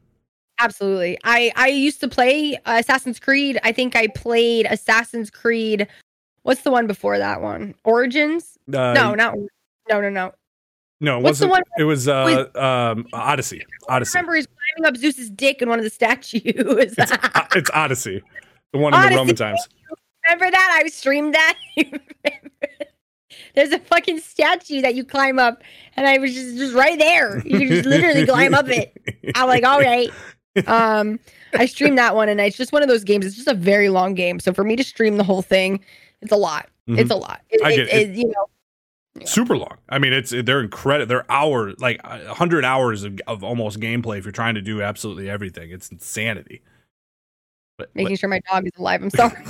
[0.59, 1.19] Absolutely.
[1.25, 3.59] I I used to play Assassin's Creed.
[3.64, 5.88] I think I played Assassin's Creed.
[6.51, 7.77] What's the one before that one?
[7.85, 8.59] Origins?
[8.67, 9.37] Uh, no, not
[9.89, 10.33] no, no, no.
[10.99, 11.19] no.
[11.19, 13.65] It what's the one- It was uh, um, Odyssey.
[13.89, 14.19] I Odyssey.
[14.19, 16.43] remember he's climbing up Zeus's dick in one of the statues.
[16.45, 18.21] It's, uh, it's Odyssey,
[18.73, 19.61] the one in the Roman times.
[20.27, 20.81] Remember that?
[20.85, 21.57] I streamed that.
[23.55, 25.63] There's a fucking statue that you climb up,
[25.95, 27.39] and I was just just right there.
[27.47, 28.93] You just literally climb up it.
[29.37, 30.11] I'm like, all right.
[30.67, 31.21] Um,
[31.55, 33.25] I streamed that one, and it's just one of those games.
[33.25, 35.79] It's just a very long game, so for me to stream the whole thing,
[36.23, 36.69] it's a lot.
[36.87, 37.41] It's a lot.
[37.51, 37.67] It, Mm-hmm.
[37.67, 38.11] I get it.
[38.11, 39.77] it- you know, super long.
[39.89, 41.07] I mean, it's they're incredible.
[41.09, 44.83] They're hour like a hundred hours of, of almost gameplay if you're trying to do
[44.83, 45.71] absolutely everything.
[45.71, 46.63] It's insanity.
[47.79, 49.03] But, making sure my dog is alive.
[49.03, 49.43] I'm sorry.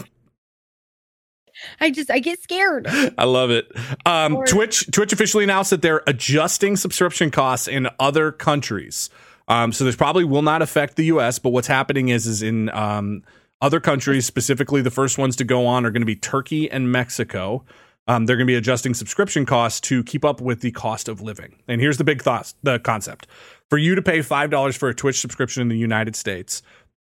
[1.80, 2.86] I just I get scared.
[2.88, 3.70] I love it.
[4.06, 9.10] Um, Twitch Twitch officially announced that they're adjusting subscription costs in other countries.
[9.48, 11.38] Um, so this probably will not affect the U.S.
[11.38, 13.24] But what's happening is is in um,
[13.60, 16.90] other countries, specifically the first ones to go on are going to be Turkey and
[16.90, 17.64] Mexico.
[18.08, 21.20] Um, they're going to be adjusting subscription costs to keep up with the cost of
[21.20, 21.56] living.
[21.68, 23.26] And here's the big thought, the concept:
[23.68, 26.62] for you to pay five dollars for a Twitch subscription in the United States,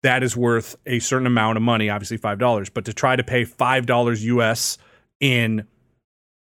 [0.02, 2.68] that is worth a certain amount of money, obviously five dollars.
[2.68, 4.78] But to try to pay five dollars US
[5.20, 5.66] in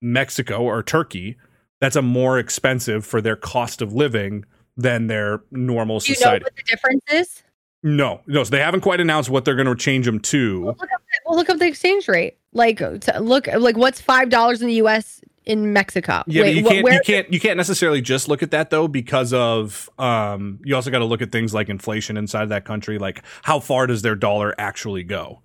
[0.01, 1.37] Mexico or Turkey,
[1.81, 4.45] that's a more expensive for their cost of living
[4.77, 7.43] than their normal Do you know what the difference is?
[7.83, 10.65] No, no, so they haven't quite announced what they're going to change them to.
[10.65, 12.37] Look up, the- well, look up the exchange rate.
[12.51, 15.21] Like, to look like what's five dollars in the U.S.
[15.45, 16.23] in Mexico.
[16.27, 18.87] Yeah, Wait, you can't where- you can't you can't necessarily just look at that though
[18.87, 22.65] because of um you also got to look at things like inflation inside of that
[22.65, 25.41] country, like how far does their dollar actually go?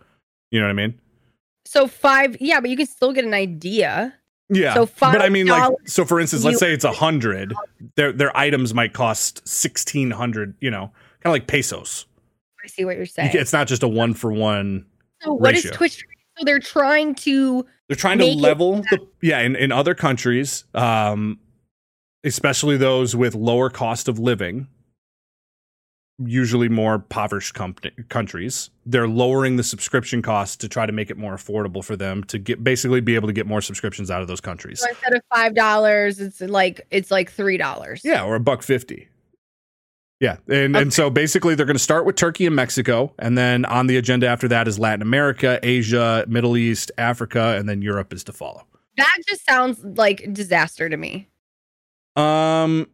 [0.50, 1.00] You know what I mean?
[1.66, 4.14] So five, yeah, but you can still get an idea.
[4.48, 4.74] Yeah.
[4.74, 7.54] So five, but I mean, like, so for instance, let's say it's a hundred,
[7.96, 10.54] their their items might cost sixteen hundred.
[10.60, 10.92] You know,
[11.22, 12.06] kind of like pesos.
[12.64, 13.31] I see what you're saying.
[13.35, 14.87] It's not just a one for one.
[15.20, 15.77] so what is ratio.
[15.77, 16.05] Twitch?
[16.38, 17.64] So they're trying to.
[17.88, 19.40] They're trying to it- level the yeah.
[19.40, 21.38] In in other countries, um,
[22.24, 24.66] especially those with lower cost of living,
[26.18, 27.77] usually more impoverished com-
[28.09, 32.24] countries, they're lowering the subscription costs to try to make it more affordable for them
[32.24, 34.81] to get basically be able to get more subscriptions out of those countries.
[34.81, 38.00] So instead of five dollars, it's like it's like three dollars.
[38.03, 39.09] Yeah, or a buck fifty.
[40.24, 43.66] Yeah, and and so basically they're going to start with Turkey and Mexico, and then
[43.66, 48.10] on the agenda after that is Latin America, Asia, Middle East, Africa, and then Europe
[48.12, 48.64] is to follow.
[48.96, 51.28] That just sounds like disaster to me.
[52.16, 52.87] Um,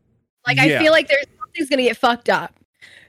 [0.47, 0.65] Like Yeah.
[0.65, 2.55] I feel like there's something's gonna get fucked up.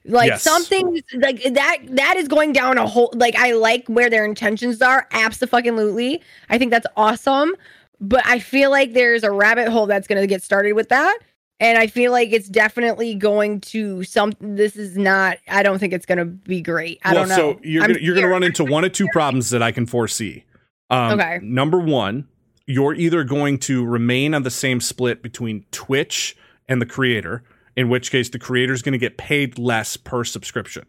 [0.05, 0.43] Like Yes.
[0.43, 4.81] something like that that is going down a whole like I like where their intentions
[4.81, 5.07] are.
[5.11, 6.21] Absolutely.
[6.49, 7.55] I think that's awesome.
[8.03, 11.19] but I feel like there's a rabbit hole that's going to get started with that.
[11.61, 14.33] And I feel like it's definitely going to some.
[14.41, 15.37] This is not.
[15.47, 16.99] I don't think it's going to be great.
[17.05, 17.53] I well, don't know.
[17.53, 19.85] so you're gonna, you're going to run into one of two problems that I can
[19.85, 20.43] foresee.
[20.89, 21.39] Um, Okay.
[21.43, 22.27] Number one,
[22.65, 26.35] you're either going to remain on the same split between Twitch
[26.67, 27.43] and the creator,
[27.75, 30.85] in which case the creator is going to get paid less per subscription.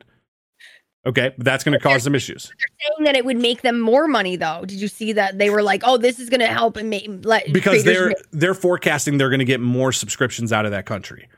[1.05, 2.47] Okay, but that's going to cause some issues.
[2.47, 4.65] They're saying that it would make them more money though.
[4.65, 7.09] Did you see that they were like, "Oh, this is going to help and make
[7.25, 10.87] let because they're make- they're forecasting they're going to get more subscriptions out of that
[10.87, 11.29] country.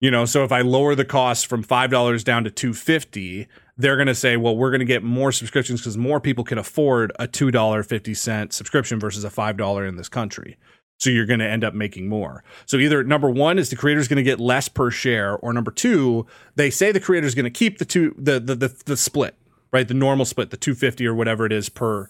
[0.00, 3.48] You know, so if I lower the cost from five dollars down to two fifty,
[3.78, 6.58] they're going to say, well, we're going to get more subscriptions because more people can
[6.58, 10.58] afford a two dollar fifty cent subscription versus a five dollar in this country.
[11.00, 12.44] So you're going to end up making more.
[12.66, 15.70] So either number one is the creator's going to get less per share, or number
[15.70, 19.34] two, they say the creator's going to keep the two the, the the the split,
[19.72, 19.88] right?
[19.88, 22.08] The normal split, the two fifty or whatever it is per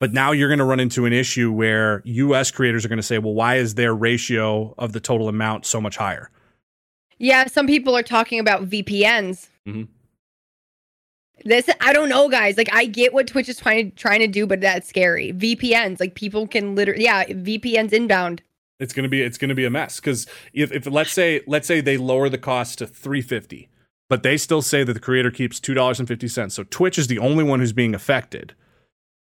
[0.00, 3.02] but now you're going to run into an issue where US creators are going to
[3.02, 6.30] say, well, why is their ratio of the total amount so much higher?
[7.18, 9.48] Yeah, some people are talking about VPNs.
[9.66, 9.88] Mhm.
[11.44, 12.56] This I don't know, guys.
[12.56, 15.32] Like I get what Twitch is trying to trying to do, but that's scary.
[15.32, 18.42] VPNs, like people can literally, yeah, VPNs inbound.
[18.80, 21.80] It's to be it's to be a mess cuz if, if let's say let's say
[21.80, 23.68] they lower the cost to 350,
[24.08, 26.50] but they still say that the creator keeps $2.50.
[26.50, 28.54] So Twitch is the only one who's being affected.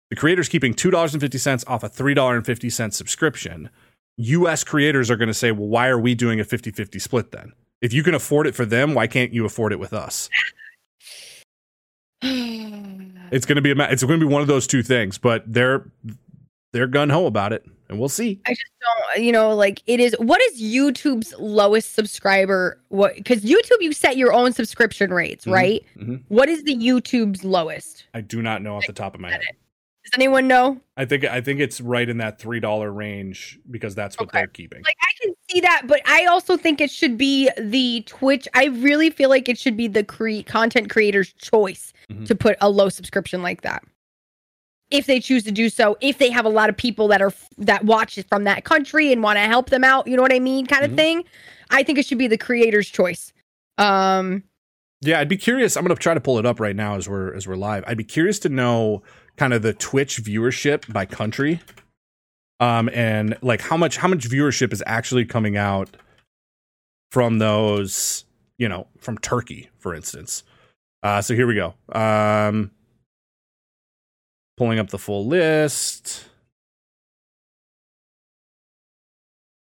[0.10, 3.70] The creator's keeping $2.50 off a $3.50 subscription.
[4.18, 7.54] US creators are going to say, "Well, why are we doing a 50-50 split then?"
[7.82, 10.30] If you can afford it for them, why can't you afford it with us?
[13.32, 15.44] It's going to be a ma- it's to be one of those two things, but
[15.48, 15.90] they're
[16.74, 18.42] they're gun ho about it, and we'll see.
[18.46, 18.66] I just
[19.16, 20.14] don't, you know, like it is.
[20.20, 22.78] What is YouTube's lowest subscriber?
[22.90, 23.16] What?
[23.16, 25.52] Because YouTube, you set your own subscription rates, Mhm.
[25.54, 25.86] right?
[25.98, 26.24] Mhm.
[26.28, 28.04] What is the YouTube's lowest?
[28.14, 29.42] I do not know off the top of my head.
[30.04, 30.82] Does anyone know?
[30.98, 34.40] I think I think it's right in that three dollar range because that's what Okay.
[34.40, 34.82] they're keeping.
[34.84, 38.48] Like I can see that, but I also think it should be the Twitch.
[38.56, 42.26] I really feel like it should be the cre- content creator's choice Mhm.
[42.26, 43.84] to put a low subscription like that.
[44.90, 47.32] If they choose to do so, if they have a lot of people that are
[47.60, 50.34] that watch it from that country and want to help them out, you know what
[50.34, 50.96] I mean, kind of Mhm.
[50.96, 51.24] thing.
[51.70, 53.32] I think it should be the creator's choice.
[53.78, 54.44] Um,
[55.04, 55.76] Yeah, I'd be curious.
[55.78, 57.84] I'm going to try to pull it up right now as we're as we're live.
[57.88, 59.02] I'd be curious to know
[59.42, 61.60] kind of the Twitch viewership by country,
[62.60, 65.98] um, and like how much how much viewership is actually coming out
[67.12, 68.24] from those,
[68.60, 70.44] you know, from Turkey, for instance.
[71.02, 71.74] Uh, so here we go.
[71.92, 72.70] Um,
[74.58, 76.26] pulling up the full list.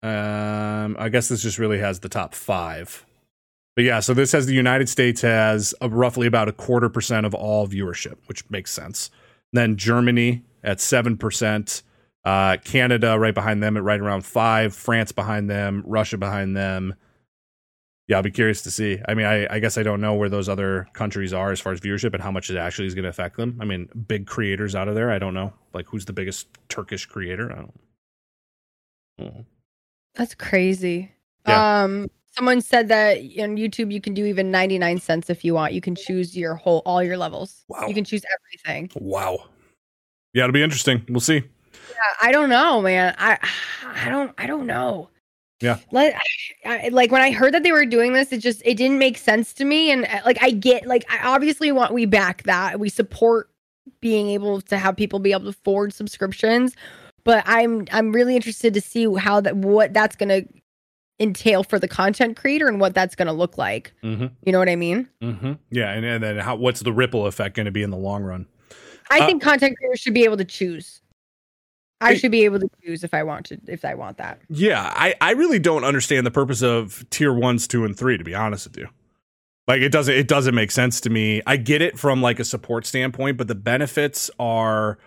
[0.02, 3.06] Um, I guess this just really has the top five.
[3.76, 7.26] But yeah, so this has the United States has a, roughly about a quarter percent
[7.26, 9.12] of all viewership, which makes sense.
[9.52, 11.82] Then Germany at seven percent,
[12.24, 16.94] uh, Canada right behind them at right around five, France behind them, Russia behind them.
[18.08, 18.98] Yeah, I'll be curious to see.
[19.06, 21.72] I mean, I, I guess I don't know where those other countries are as far
[21.72, 23.58] as viewership and how much it actually is going to affect them.
[23.60, 25.10] I mean, big creators out of there.
[25.10, 25.52] I don't know.
[25.74, 27.52] Like, who's the biggest Turkish creator?
[27.52, 27.80] I don't.
[29.18, 29.44] I don't know.
[30.14, 31.12] that's crazy.
[31.46, 31.82] Yeah.
[31.82, 35.54] Um, someone said that on YouTube you can do even ninety nine cents if you
[35.54, 35.72] want.
[35.72, 37.64] You can choose your whole all your levels.
[37.68, 37.86] Wow.
[37.86, 38.90] You can choose everything.
[38.94, 39.44] Wow.
[40.34, 41.04] Yeah, it'll be interesting.
[41.08, 41.42] We'll see.
[41.90, 43.14] Yeah, I don't know, man.
[43.18, 43.38] I
[43.84, 45.10] I don't I don't know.
[45.60, 45.78] Yeah.
[45.90, 46.14] Like
[46.64, 49.18] I, like when I heard that they were doing this, it just it didn't make
[49.18, 49.90] sense to me.
[49.90, 53.50] And uh, like I get like I obviously want we back that we support
[54.00, 56.76] being able to have people be able to afford subscriptions,
[57.24, 60.42] but I'm I'm really interested to see how that what that's gonna
[61.20, 63.92] entail for the content creator and what that's gonna look like.
[64.02, 64.26] Mm-hmm.
[64.44, 65.08] You know what I mean?
[65.22, 65.52] Mm-hmm.
[65.70, 68.22] Yeah, and, and then how, what's the ripple effect going to be in the long
[68.22, 68.46] run?
[69.10, 71.00] I Uh, think content creators should be able to choose.
[72.00, 74.40] I should be able to choose if I want to if I want that.
[74.48, 78.16] Yeah, I, I really don't understand the purpose of tier ones, two, and three.
[78.16, 78.88] To be honest with you,
[79.66, 81.42] like it doesn't it doesn't make sense to me.
[81.44, 84.98] I get it from like a support standpoint, but the benefits are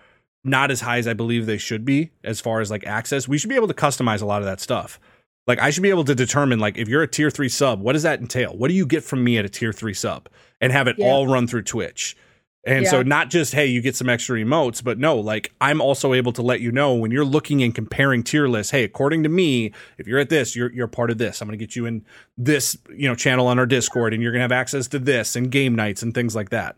[0.44, 3.26] not as high as I believe they should be as far as like access.
[3.26, 5.00] We should be able to customize a lot of that stuff.
[5.46, 7.94] Like I should be able to determine like if you're a tier three sub, what
[7.94, 8.56] does that entail?
[8.56, 10.28] What do you get from me at a tier three sub?
[10.60, 11.06] And have it Yeah.
[11.06, 12.16] all run through Twitch.
[12.64, 16.12] And so not just hey, you get some extra emotes, but no, like I'm also
[16.14, 18.70] able to let you know when you're looking and comparing tier lists.
[18.70, 21.40] Hey, according to me, if you're at this, you're you're part of this.
[21.40, 22.04] I'm going to get you in
[22.38, 25.34] this, you know, channel on our Discord, and you're going to have access to this
[25.34, 26.76] and game nights and things like that.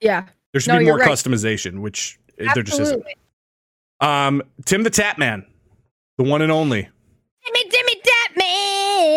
[0.00, 0.24] Yeah.
[0.52, 1.06] There should No, be more right.
[1.06, 3.04] customization, which uh, there just isn't.
[4.00, 5.44] Um, TimTheTatman,
[6.16, 6.88] the one and only,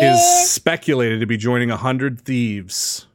[0.02, 3.06] Is speculated to be joining a hundred thieves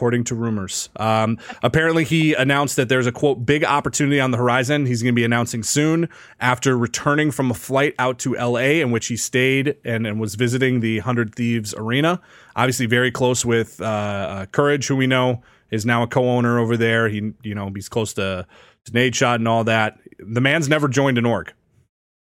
[0.00, 0.88] according to rumors.
[0.96, 4.86] Um, apparently, he announced that there's a quote big opportunity on the horizon.
[4.86, 6.08] He's going to be announcing soon
[6.40, 8.80] after returning from a flight out to L.A.
[8.80, 12.20] in which he stayed and, and was visiting the Hundred Thieves Arena.
[12.56, 16.78] Obviously, very close with uh, uh, Courage, who we know is now a co-owner over
[16.78, 17.08] there.
[17.08, 18.46] He, you know, he's close to,
[18.86, 19.98] to Nadeshot and all that.
[20.18, 21.52] The man's never joined an org.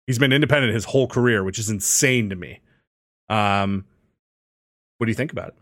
[0.08, 2.62] He's been independent his whole career, which is insane to me.
[3.30, 3.86] Um,
[4.98, 5.56] what do you think about it?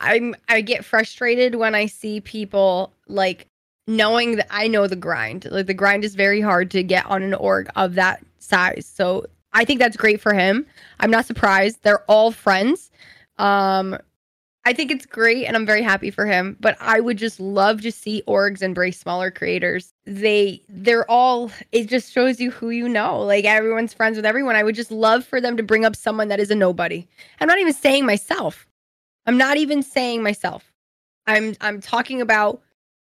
[0.00, 3.46] I'm I get frustrated when I see people like
[3.86, 5.46] knowing that I know the grind.
[5.50, 8.90] Like the grind is very hard to get on an org of that size.
[8.92, 10.66] So I think that's great for him.
[11.00, 11.82] I'm not surprised.
[11.82, 12.90] They're all friends.
[13.38, 13.98] Um
[14.66, 17.80] I think it's great and I'm very happy for him, but I would just love
[17.80, 19.94] to see orgs embrace smaller creators.
[20.04, 23.20] They they're all it just shows you who you know.
[23.20, 24.56] Like everyone's friends with everyone.
[24.56, 27.08] I would just love for them to bring up someone that is a nobody.
[27.40, 28.66] I'm not even saying myself.
[29.26, 30.70] I'm not even saying myself.
[31.26, 32.60] I'm I'm talking about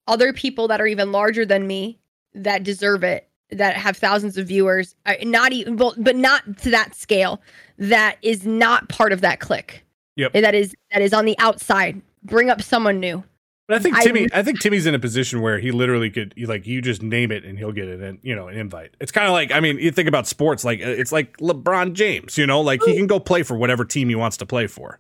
[0.09, 1.99] other people that are even larger than me
[2.35, 6.97] that deserve it, that have thousands of viewers, uh, not even but not to that
[6.97, 7.41] scale.
[7.79, 9.85] That is not part of that clique.
[10.17, 10.33] Yep.
[10.35, 12.01] That is that is on the outside.
[12.23, 13.25] Bring up someone new.
[13.67, 16.47] But I think Timmy, I, think Timmy's in a position where he literally could, you-
[16.47, 18.95] like, you just name it and he'll get it, and you know, an invite.
[19.01, 21.95] It's kind of like, I mean, you think about sports, like uh, it's like LeBron
[21.95, 24.67] James, you know, like he can go play for whatever team he wants to play
[24.67, 24.99] for.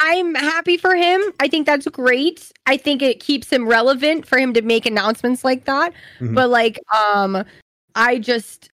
[0.00, 1.22] I'm happy for him.
[1.40, 2.52] I think that's great.
[2.66, 5.92] I think it keeps him relevant for him to make announcements like that.
[6.20, 6.34] Mhm.
[6.34, 7.44] But like um
[7.94, 8.70] I just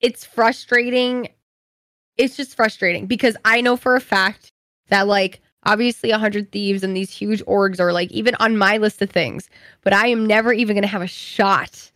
[0.00, 1.28] it's frustrating.
[2.18, 4.50] It's just frustrating because I know for a fact
[4.88, 9.00] that like obviously 100 thieves and these huge orgs are like even on my list
[9.02, 9.48] of things,
[9.82, 11.90] but I am never even going to have a shot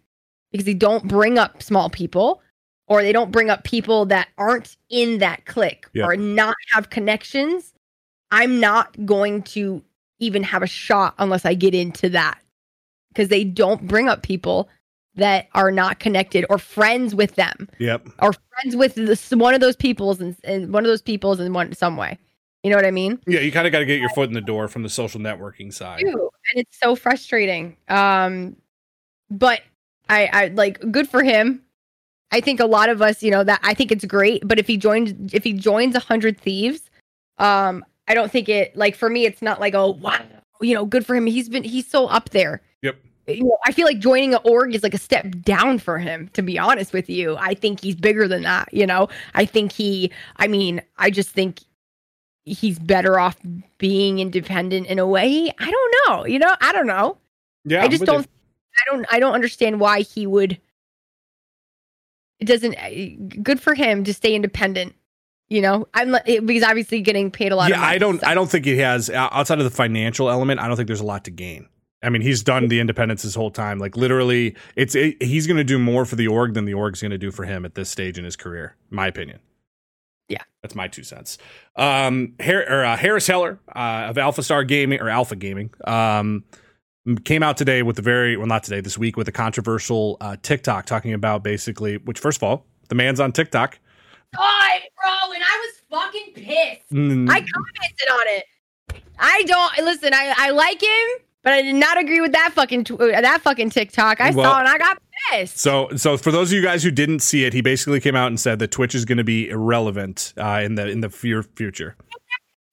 [0.50, 2.42] because they don't bring up small people
[2.86, 6.04] or they don't bring up people that aren't in that clique Yeah.
[6.06, 7.72] or not have connections.
[8.30, 9.82] I'm not going to
[10.18, 12.38] even have a shot unless I get into that
[13.08, 14.68] because they don't bring up people
[15.14, 18.08] that are not connected or friends with them Yep.
[18.20, 21.52] or friends with this, one of those peoples and, and one of those peoples in
[21.52, 22.18] one some way.
[22.62, 23.18] You know what I mean?
[23.26, 23.40] Yeah.
[23.40, 25.72] You kind of got to get your foot in the door from the social networking
[25.72, 26.00] side.
[26.02, 26.18] and
[26.54, 27.76] it's so frustrating.
[27.88, 28.56] Um,
[29.30, 29.60] but
[30.08, 31.62] I, I like good for him.
[32.30, 34.46] I think a lot of us, you know, that I think it's great.
[34.46, 36.88] But if he joins, if he joins a hundred thieves,
[37.38, 40.20] um, I don't think it like for me, it's not like oh wow,
[40.60, 41.26] you know, good for him.
[41.26, 42.62] He's been he's so up there.
[43.36, 46.28] You know, I feel like joining an org is like a step down for him.
[46.34, 48.72] To be honest with you, I think he's bigger than that.
[48.72, 50.10] You know, I think he.
[50.36, 51.60] I mean, I just think
[52.44, 53.36] he's better off
[53.78, 55.52] being independent in a way.
[55.58, 56.26] I don't know.
[56.26, 57.18] You know, I don't know.
[57.64, 57.82] Yeah.
[57.82, 58.26] I just don't.
[58.26, 59.06] I don't.
[59.10, 60.58] I don't understand why he would.
[62.40, 62.74] It doesn't.
[62.76, 64.94] uh, Good for him to stay independent.
[65.48, 67.68] You know, I'm because obviously getting paid a lot.
[67.68, 67.76] Yeah.
[67.76, 70.60] of money, I don't, so- I don't think he has, outside of the financial element,
[70.60, 71.68] I don't think there's a lot to gain.
[72.02, 73.78] I mean, he's done the independence his whole time.
[73.78, 77.00] Like literally, it's it, he's going to do more for the org than the org's
[77.00, 78.76] going to do for him at this stage in his career.
[78.90, 79.38] My opinion.
[80.28, 80.42] Yeah.
[80.62, 81.36] that's my two cents.
[81.76, 86.44] Um, Har- or, uh, Harris Heller uh, of Alpha Star Gaming or Alpha Gaming um,
[87.24, 90.36] came out today with the very well, not today, this week with a controversial uh,
[90.40, 93.78] TikTok talking about basically, which first of all, the man's on TikTok.
[94.34, 96.90] God, bro, and I was fucking pissed.
[96.90, 98.44] Mm, I commented on it.
[99.18, 100.14] I don't listen.
[100.14, 101.08] I I like him,
[101.42, 104.20] but I did not agree with that fucking tw- uh, that fucking TikTok.
[104.20, 104.98] I Well- saw and I got
[105.30, 105.58] pissed.
[105.58, 108.28] So, so for those of you guys who didn't see it, he basically came out
[108.28, 111.42] and said that Twitch is going to be irrelevant uh, in the in the fear
[111.42, 111.96] future.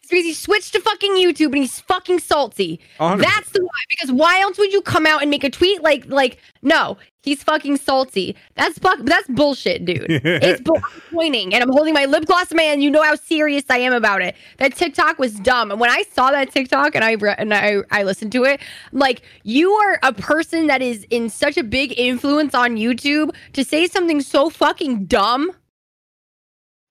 [0.09, 2.79] Because he switched to fucking YouTube and he's fucking salty.
[2.99, 3.21] 100%.
[3.21, 3.79] That's the why.
[3.89, 6.97] Because why else would you come out and make a tweet like like no?
[7.21, 8.35] He's fucking salty.
[8.55, 8.99] That's fuck.
[9.03, 10.05] That's bullshit, dude.
[10.09, 12.81] it's I'm pointing and I'm holding my lip gloss, man.
[12.81, 14.35] You know how serious I am about it.
[14.57, 15.69] That TikTok was dumb.
[15.69, 18.61] And when I saw that TikTok and I re- and I I listened to it,
[18.91, 23.35] I'm like you are a person that is in such a big influence on YouTube
[23.53, 25.51] to say something so fucking dumb.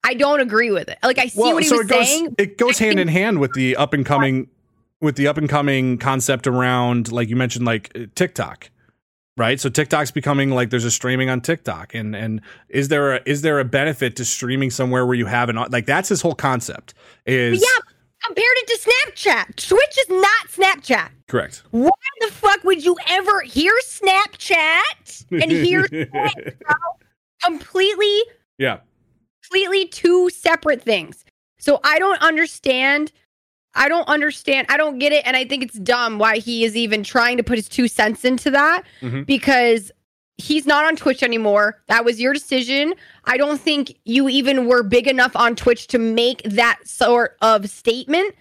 [0.04, 0.98] I don't agree with it.
[1.02, 2.34] Like I see what he was it goes saying.
[2.38, 4.48] it goes I hand in hand with the up and coming
[5.00, 8.70] with the up and coming concept around like you mentioned like uh, TikTok.
[9.37, 9.61] Right?
[9.61, 13.42] So TikTok's becoming like there's a streaming on TikTok and and is there a is
[13.42, 16.94] there a benefit to streaming somewhere where you have an like that's his whole concept
[17.26, 17.82] is Yeah,
[18.24, 19.68] compared it to Snapchat.
[19.68, 21.11] Twitch is not Snapchat.
[21.28, 21.62] correct.
[21.70, 21.90] Why
[22.20, 26.55] the fuck would you ever hear Snapchat and hear Twitch,
[27.44, 28.22] completely,
[28.59, 28.78] Yeah.
[29.49, 31.24] Completely two separate things?
[31.59, 33.12] So I don't understand.
[33.74, 34.66] I don't understand.
[34.70, 37.42] I don't get it, and I think it's dumb why he is even trying to
[37.42, 39.26] put his two cents into that Mhm.
[39.26, 39.92] because
[40.36, 41.82] he's not on Twitch anymore.
[41.88, 42.94] That was your decision.
[43.24, 47.68] I don't think you even were big enough on Twitch to make that sort of
[47.68, 48.34] statement.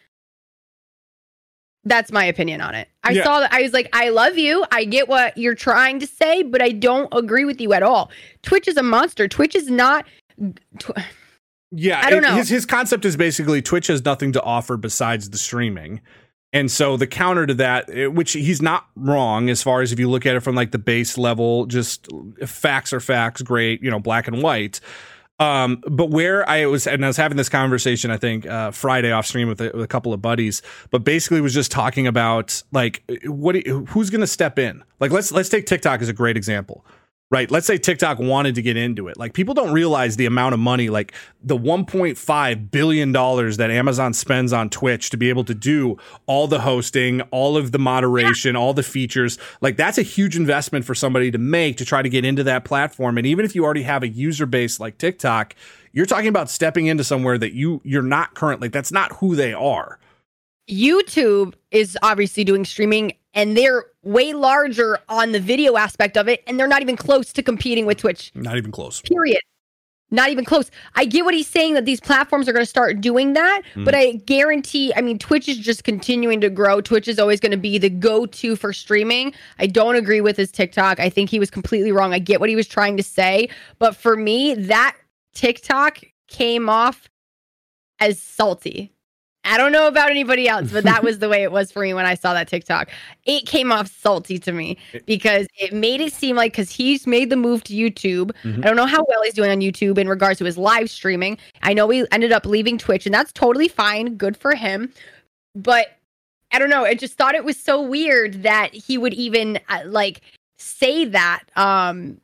[1.83, 2.87] That's my opinion on it.
[3.03, 3.23] I Yeah.
[3.23, 3.53] saw that.
[3.53, 4.65] I was like, I love you.
[4.71, 8.11] I get what you're trying to say, but I don't agree with you at all.
[8.43, 9.27] Twitch is a monster.
[9.27, 10.05] Twitch is not.
[10.79, 10.91] Tw-
[11.71, 12.35] Yeah, I don't it- know.
[12.35, 16.01] His his concept is basically Twitch has nothing to offer besides the streaming.
[16.53, 19.99] And so the counter to that, eh, which he's not wrong as far as if
[19.99, 22.07] you look at it from like the base level, just
[22.45, 24.79] facts are facts, great, you know, black and white.
[25.39, 29.11] Um, but where I was, and I was having this conversation, I think uh, Friday
[29.11, 32.63] off stream with a, with a couple of buddies, but basically was just talking about
[32.71, 34.81] like what who's going to step in.
[35.01, 36.85] Like let's let's take TikTok as a great example
[37.29, 37.51] right?
[37.51, 39.17] Let's say TikTok wanted to get into it.
[39.17, 41.13] Like people don't realize the amount of money, like
[41.43, 46.47] the 1.5 billion dollars that Amazon spends on Twitch to be able to do all
[46.47, 49.37] the hosting, all of the moderation, all the features.
[49.59, 52.63] Like that's a huge investment for somebody to make to try to get into that
[52.63, 53.17] platform.
[53.17, 55.53] And even if you already have a user base like TikTok,
[55.91, 58.69] you're talking about stepping into somewhere that you you're not currently.
[58.69, 59.99] That's not who they are.
[60.69, 66.43] YouTube is obviously doing streaming and they're way larger on the video aspect of it
[66.47, 68.31] and they're not even close to competing with Twitch.
[68.35, 69.01] Not even close.
[69.01, 69.41] Period.
[70.09, 70.71] Not even close.
[70.95, 73.83] I get what he's saying that these platforms are going to start doing that, mm.
[73.83, 76.79] but I guarantee, I mean, Twitch is just continuing to grow.
[76.79, 79.33] Twitch is always going to be the go to for streaming.
[79.59, 81.01] I don't agree with his TikTok.
[81.01, 82.13] I think he was completely wrong.
[82.13, 83.49] I get what he was trying to say,
[83.79, 84.95] but for me, that
[85.33, 87.09] TikTok came off
[87.99, 88.93] as salty.
[89.47, 91.93] I don't know about anybody else, but that was the way it was for me
[91.93, 92.89] when I saw that TikTok.
[93.25, 97.29] It came off salty to me because it made it seem like because he's made
[97.29, 98.31] the move to YouTube.
[98.43, 98.59] Mhm.
[98.59, 101.37] I don't know how well he's doing on YouTube in regards to his live streaming.
[101.63, 104.15] I know he ended up leaving Twitch, and that's totally fine.
[104.15, 104.91] Good for him.
[105.55, 105.87] But
[106.51, 106.85] I don't know.
[106.85, 110.21] I just thought it was so weird that he would even uh, like
[110.57, 111.43] say that.
[111.55, 112.19] Um,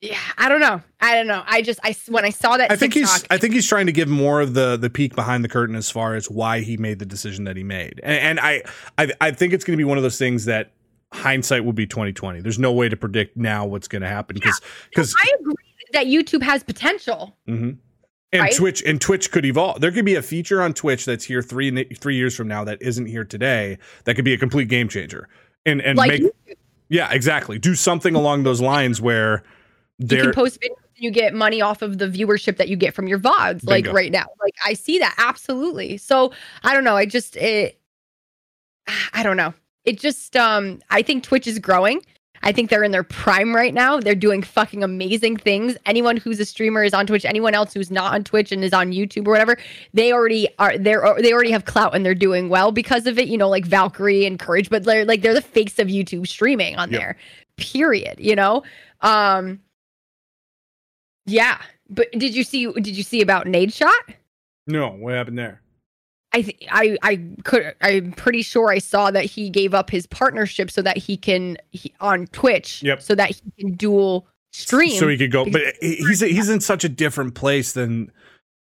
[0.00, 0.80] yeah, I don't know.
[1.00, 1.42] I don't know.
[1.46, 3.86] I just I when I saw that I think TikTok, he's I think he's trying
[3.86, 6.78] to give more of the the peek behind the curtain as far as why he
[6.78, 8.00] made the decision that he made.
[8.02, 8.62] And, and I,
[8.96, 10.72] I I think it's going to be one of those things that
[11.12, 12.40] hindsight will be 2020.
[12.40, 15.54] There's no way to predict now what's going to happen because because I agree
[15.92, 17.36] that YouTube has potential.
[17.46, 17.70] Mm-hmm.
[18.32, 18.54] and right?
[18.54, 19.82] Twitch and Twitch could evolve.
[19.82, 22.80] There could be a feature on Twitch that's here 3 3 years from now that
[22.80, 25.28] isn't here today that could be a complete game changer.
[25.66, 26.56] And and Like make YouTube.
[26.88, 27.58] Yeah, exactly.
[27.58, 29.44] Do something along those lines where
[30.00, 32.76] you they're can post videos and you get money off of the viewership that you
[32.76, 34.26] get from your VODs, like right now.
[34.42, 35.96] Like I see that absolutely.
[35.98, 36.32] So
[36.64, 36.96] I don't know.
[36.96, 37.78] I just it
[39.12, 39.54] I don't know.
[39.84, 42.02] It just um I think Twitch is growing.
[42.42, 44.00] I think they're in their prime right now.
[44.00, 45.76] They're doing fucking amazing things.
[45.84, 47.26] Anyone who's a streamer is on Twitch.
[47.26, 49.58] Anyone else who's not on Twitch and is on YouTube or whatever,
[49.92, 50.78] they already are.
[50.78, 53.28] They're they already have clout and they're doing well because of it.
[53.28, 56.76] You know, like Valkyrae and Courage, but they're like they're the face of YouTube streaming
[56.76, 57.00] on Yep.
[57.00, 57.16] there.
[57.58, 58.14] Period.
[58.18, 58.62] You know.
[59.02, 59.60] Um.
[61.30, 62.70] Yeah, but did you see?
[62.72, 64.14] Did you see about Nadeshot?
[64.66, 65.60] No, what happened there?
[66.32, 70.06] I th- I I could I'm pretty sure I saw that he gave up his
[70.06, 73.02] partnership so that he can he, on Twitch Yep.
[73.02, 74.92] so that he can dual stream.
[74.98, 78.12] so he could go but he's he's in such a different place than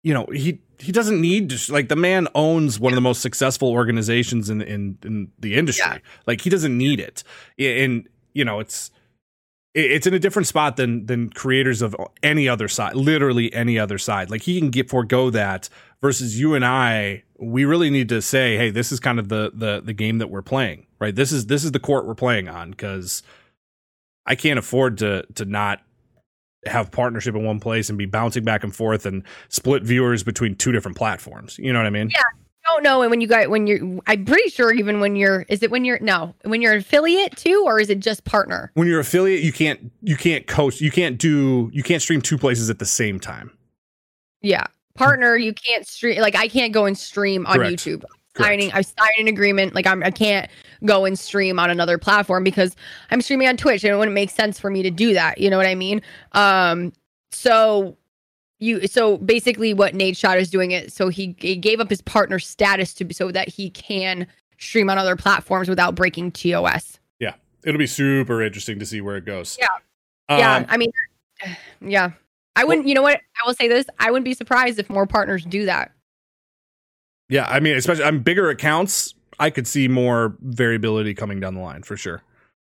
[0.02, 3.20] you know he he doesn't need to like the man owns one of the most
[3.20, 5.98] successful organizations in in in the industry Yeah.
[6.26, 7.22] like he doesn't need it
[7.58, 8.94] and you know it's it-
[9.74, 13.98] it's in a different spot than than creators of any other side literally any other
[13.98, 14.30] side.
[14.30, 15.68] Like he can get forego that
[16.00, 19.50] versus you and i we really need to say hey this is kind of the
[19.54, 21.14] the the game that we're playing right?
[21.14, 23.22] This is this is the court we're playing on because
[24.26, 25.80] i can't afford to to not
[26.66, 30.54] have partnership in one place and be bouncing back and forth and split viewers between
[30.54, 31.58] two different platforms.
[31.58, 32.10] You know what i mean?
[32.10, 32.41] Yeah.
[32.72, 35.62] Don't know and when you got when you're I'm pretty sure even when you're is
[35.62, 38.70] it when you're no when you're an affiliate too or is it just partner?
[38.74, 42.38] when you're affiliate you can't you can't coast you can't do you can't stream two
[42.38, 43.50] places at the same time
[44.40, 44.64] Yeah.
[44.94, 47.72] Partner, you can't stream like I can't go and stream on Correct.
[47.72, 48.04] YouTube.
[48.34, 48.50] Correct.
[48.50, 49.74] Signing, I signed an agreement.
[49.74, 50.50] Like I'm, I can't
[50.84, 52.76] go and stream on another platform because
[53.10, 55.38] I'm streaming on Twitch, and it wouldn't make sense for me to do that.
[55.38, 56.02] You know what I mean?
[56.32, 56.92] Um,
[57.30, 57.96] so
[58.62, 60.92] you, so basically, what Nadeshot is doing it.
[60.92, 64.26] So he, he gave up his partner status to so that he can
[64.58, 66.98] stream on other platforms without breaking TOS.
[67.18, 67.34] yeah
[67.64, 69.66] it'll be super interesting to see where it goes Yeah.
[70.30, 70.92] yeah, Um, I mean,
[71.80, 72.12] yeah.
[72.54, 72.86] I wouldn't.
[72.86, 73.16] You know what?
[73.16, 73.86] I will say this.
[73.98, 75.90] I wouldn't be surprised if more partners do that.
[77.30, 81.60] yeah i mean especially i'm bigger accounts i could see more variability coming down the
[81.60, 82.22] line for sure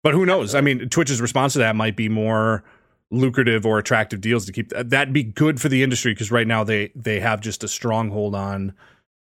[0.04, 2.64] but who knows i mean twitch's response to that might be more
[3.12, 6.64] lucrative or attractive deals to keep that'd be good for the industry because right now
[6.64, 8.74] they they have just a stronghold on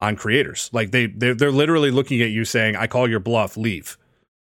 [0.02, 3.56] on creators like they they're, they're literally looking at you saying i call your bluff
[3.56, 3.98] leave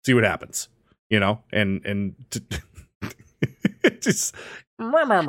[0.06, 0.70] see what happens
[1.10, 2.42] you know and and to,
[4.02, 4.36] just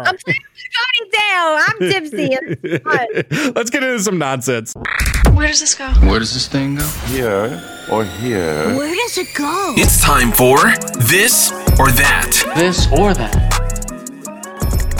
[0.06, 1.60] I'm putting the body down.
[1.66, 3.52] I'm tipsy.
[3.54, 4.74] Let's get into some nonsense
[5.32, 5.88] Where does this go?
[6.06, 6.86] Where does this thing go?
[7.06, 8.76] Here or here?
[8.76, 9.74] Where does it go?
[9.78, 10.58] It's time for
[10.98, 12.52] this or that.
[12.56, 13.57] This or that.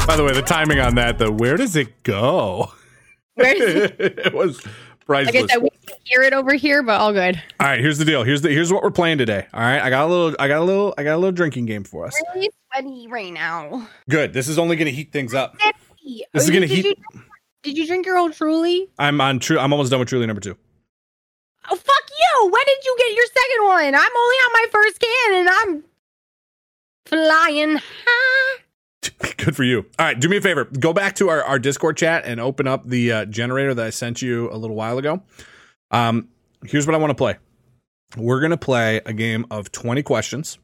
[0.09, 2.73] By the way, the timing on that, though, where does it go?
[3.35, 5.53] Where does it, it was like I priceless.
[5.53, 7.37] said, we can hear it over here, but all good.
[7.61, 8.25] All right, here's the deal.
[8.25, 9.47] Here's the here's what we're playing today.
[9.53, 11.67] All right, I got a little, I got a little, I got a little drinking
[11.67, 12.19] game for us.
[12.35, 13.87] Really sweaty right now.
[14.09, 14.33] Good.
[14.33, 15.59] This is only going to heat things up.
[16.03, 17.21] This is oh, gonna did heat- You,
[17.63, 18.89] did you drink your old Truly?
[18.99, 19.59] I'm on true.
[19.59, 20.57] I'm almost done with Truly number two.
[21.71, 22.45] Oh fuck you!
[22.45, 23.95] When did you get your second one?
[23.95, 25.85] I'm only on my first can, and I'm
[27.05, 28.63] flying high.
[29.37, 29.87] Good for you.
[29.99, 30.65] All right, do me a favor.
[30.65, 33.91] Go back to our, our Discord chat and open up the uh, generator that I
[33.91, 35.23] sent you a little while ago.
[35.91, 36.29] Um,
[36.65, 37.37] here's what I want to play.
[38.17, 40.59] We're gonna play a game of 20 questions.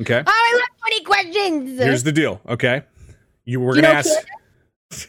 [0.00, 0.18] Okay.
[0.18, 1.78] Oh, I love twenty questions.
[1.78, 2.40] Here's the deal.
[2.48, 2.82] Okay.
[3.44, 4.10] You we're gonna ask.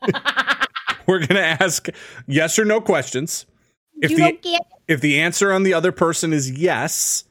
[1.06, 1.88] we're gonna ask
[2.26, 3.46] yes or no questions.
[4.00, 7.24] If you the if the answer on the other person is yes,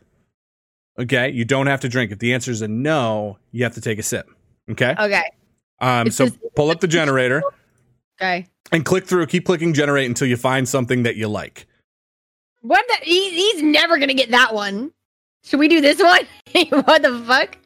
[0.99, 2.11] okay, you don't have to drink.
[2.11, 4.29] If the answer is a no, you have to take a sip.
[4.69, 4.93] Okay.
[4.99, 5.23] okay.
[5.79, 6.07] Um.
[6.07, 7.41] It's So just- pull up the generator
[8.19, 8.47] Okay.
[8.71, 9.25] and click through.
[9.27, 11.67] Keep clicking generate until you find something that you like.
[12.61, 12.95] What the?
[13.05, 14.91] He, he's never gonna get that one.
[15.43, 16.25] Should we do this one?
[16.83, 17.57] what the fuck?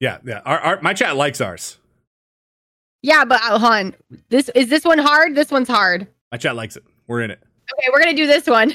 [0.00, 0.18] Yeah.
[0.24, 0.40] Yeah.
[0.44, 1.78] Our, our my chat likes ours.
[3.02, 3.94] Yeah, but uh, hold on.
[4.28, 5.34] This is this one hard.
[5.34, 6.06] This one's hard.
[6.32, 6.84] My chat likes it.
[7.06, 7.40] We're in it.
[7.72, 8.74] Okay, we're gonna do this one.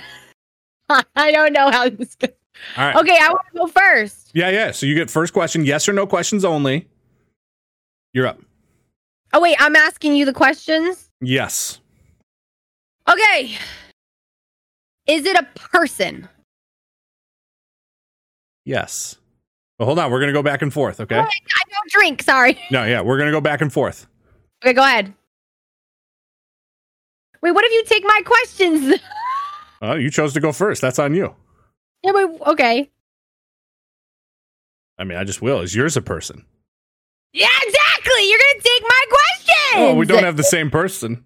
[0.89, 2.29] I don't know how this goes.
[2.77, 2.95] All right.
[2.95, 4.31] Okay, I want to go first.
[4.33, 4.49] Yeah.
[4.49, 4.71] Yeah.
[4.71, 5.65] So you get first question.
[5.65, 6.87] Yes or no questions only.
[8.15, 8.39] You're up.
[9.33, 11.11] Oh wait, I'm asking you the questions.
[11.19, 11.81] Yes.
[13.09, 13.57] Okay.
[15.05, 16.29] Is it a person?
[18.63, 19.17] Yes.
[19.77, 20.09] Well, hold on.
[20.11, 21.01] We're gonna go back and forth.
[21.01, 21.17] Okay.
[21.17, 22.23] Oh, I don't drink.
[22.23, 22.57] Sorry.
[22.71, 22.85] No.
[22.85, 23.01] Yeah.
[23.01, 24.07] We're gonna go back and forth.
[24.63, 25.13] Okay, go ahead.
[27.41, 28.99] Wait, what if you take my questions?
[29.81, 30.81] Oh, you chose to go first.
[30.81, 31.35] That's on you.
[32.01, 32.89] yeah, but okay.
[34.97, 35.59] I mean, I just will.
[35.59, 36.45] Is yours a person?
[37.35, 38.29] Yeah, exactly.
[38.29, 39.73] You're gonna take my question.
[39.75, 41.21] Oh, we don't have the same person.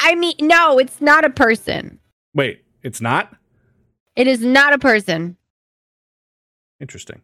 [0.00, 1.98] I mean, no, it's not a person.
[2.34, 3.34] Wait, it's not?
[4.14, 5.36] It is not a person.
[6.78, 7.20] Interesting.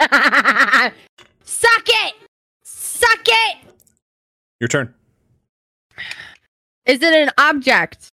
[0.02, 0.12] Suck
[1.86, 2.14] it.
[2.62, 3.56] Suck it.
[4.60, 4.92] Your turn.
[6.84, 8.08] Is it an object?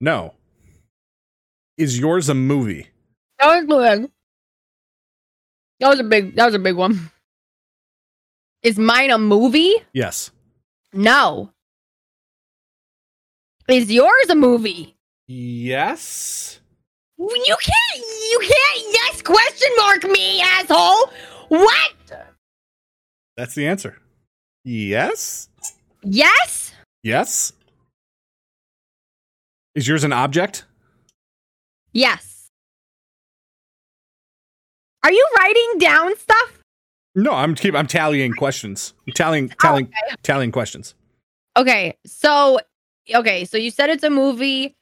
[0.00, 0.32] No.
[1.76, 2.88] Is yours a movie?
[3.42, 4.10] Was good.
[5.80, 6.36] That was a big.
[6.36, 7.10] That was a big one.
[8.62, 9.74] Is mine a movie?
[9.92, 10.30] Yes.
[10.92, 11.50] No.
[13.68, 14.96] Is yours a movie?
[15.26, 16.60] Yes.
[17.18, 18.04] You can't.
[18.30, 18.86] You can't.
[18.92, 21.10] Yes, question mark me, asshole.
[21.48, 21.92] What?
[23.36, 23.96] That's the answer.
[24.64, 25.48] Yes.
[26.02, 26.72] Yes.
[27.02, 27.52] Yes.
[29.74, 30.64] Is yours an object?
[31.92, 32.29] Yes.
[35.02, 36.58] Are you writing down stuff?
[37.14, 38.94] No, I'm keep I'm tallying questions.
[39.06, 39.92] I'm tallying tallying
[40.22, 40.94] tallying questions.
[41.56, 42.60] Okay, so
[43.12, 44.76] okay, so you said it's a movie.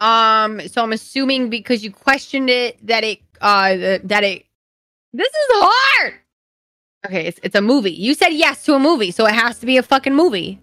[0.00, 4.44] Um, so I'm assuming because you questioned it that it uh that it
[5.12, 6.14] this is hard.
[7.06, 7.92] Okay, it's it's a movie.
[7.92, 10.58] You said yes to a movie, so it has to be a fucking movie.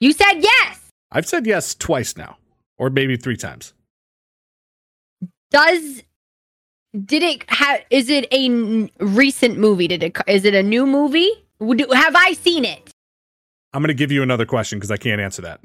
[0.00, 0.90] You said yes.
[1.10, 2.36] I've said yes twice now,
[2.78, 3.72] or maybe three times.
[5.50, 6.02] Does
[7.04, 9.88] did it have is it a n- recent movie?
[9.88, 11.30] Did it is it a new movie?
[11.58, 12.90] Would have I seen it?
[13.72, 15.60] I'm going to give you another question because I can't answer that.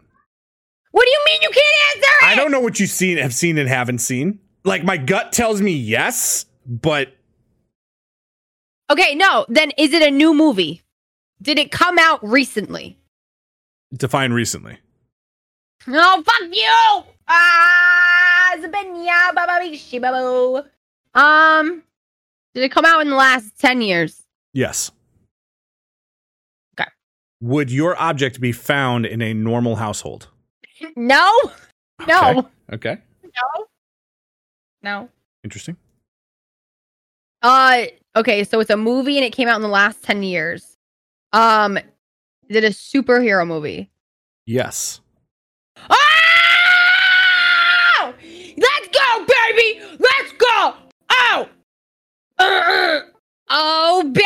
[0.92, 2.26] What do you mean you can't answer it?
[2.28, 4.40] I don't know what you've seen, have seen, and haven't seen.
[4.64, 7.14] Like my gut tells me yes, but
[8.92, 9.46] Okay, no.
[9.50, 10.84] Then is it a new movie?
[11.42, 12.98] Did it come out recently?
[13.96, 14.78] define recently.
[15.88, 17.04] No, fuck you!
[17.28, 18.56] Ah,
[21.16, 21.70] Zabenya, baba, bishi, babu.
[21.72, 21.84] Um,
[22.54, 24.24] did it come out in the last 10 years?
[24.54, 24.92] Yes.
[26.80, 26.90] Okay.
[27.42, 30.30] Would your object be found in a normal household?
[30.98, 31.32] No,
[32.06, 32.98] no, Okay.
[33.24, 33.66] no,
[34.84, 35.10] no.
[35.44, 35.78] Interesting.
[37.42, 37.86] Uh,
[38.16, 40.78] okay, so it's a movie and it came out in the last 10 years.
[41.32, 41.78] Um,
[42.50, 43.90] is it a superhero movie?
[44.46, 45.00] Yes.
[45.90, 45.96] Oh!
[53.50, 54.26] oh, baby!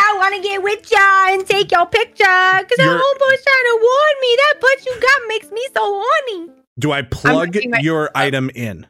[0.00, 3.64] I want to get with ya and take your picture because that You're- homeboy's trying
[3.64, 4.36] to warn me.
[4.36, 6.52] That butt you got makes me so horny.
[6.78, 8.86] Do I plug looking right- your item in?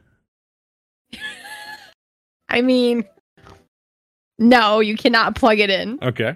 [2.49, 3.03] I mean,
[4.39, 5.99] no, you cannot plug it in.
[6.01, 6.35] Okay.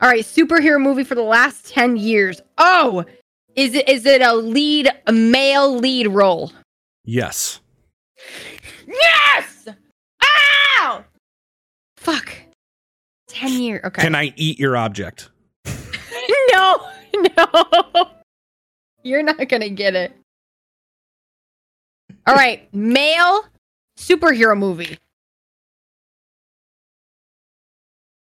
[0.00, 2.40] All right, superhero movie for the last 10 years.
[2.58, 3.04] Oh,
[3.54, 6.50] Is it is it a lead a male lead role?
[7.04, 7.60] Yes.
[8.86, 9.51] Yes!
[12.08, 12.12] Ow!
[12.12, 12.32] Fuck.
[13.28, 13.80] 10 years.
[13.84, 14.02] Okay.
[14.02, 15.30] Can I eat your object?
[16.52, 16.88] no.
[17.36, 18.08] No.
[19.02, 20.12] You're not going to get it.
[22.26, 23.42] All right, male
[23.98, 24.96] superhero movie.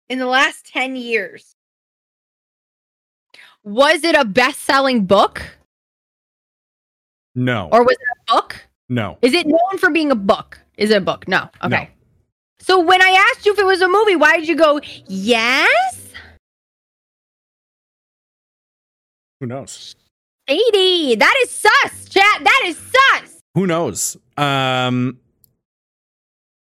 [0.08, 1.54] In the last 10 years.
[3.64, 5.42] Was it a best-selling book
[7.34, 7.68] No.
[7.72, 8.66] or was it a book?
[8.88, 9.18] no.
[9.22, 10.58] Is it known for being a book?
[10.76, 11.26] Is it a book?
[11.28, 11.48] No.
[11.64, 11.68] Okay.
[11.68, 11.86] No.
[12.62, 16.12] So when I asked you if it was a movie, why did you go, yes?
[19.40, 19.96] Who knows?
[20.46, 21.16] 80.
[21.16, 22.44] That is sus, chat.
[22.44, 23.40] That is sus.
[23.54, 24.16] Who knows?
[24.36, 25.18] Um,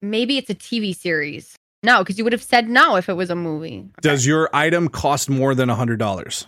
[0.01, 1.55] Maybe it's a TV series.
[1.83, 3.79] No, because you would have said no if it was a movie.
[3.79, 3.89] Okay.
[4.01, 6.45] does your item cost more than a hundred dollars?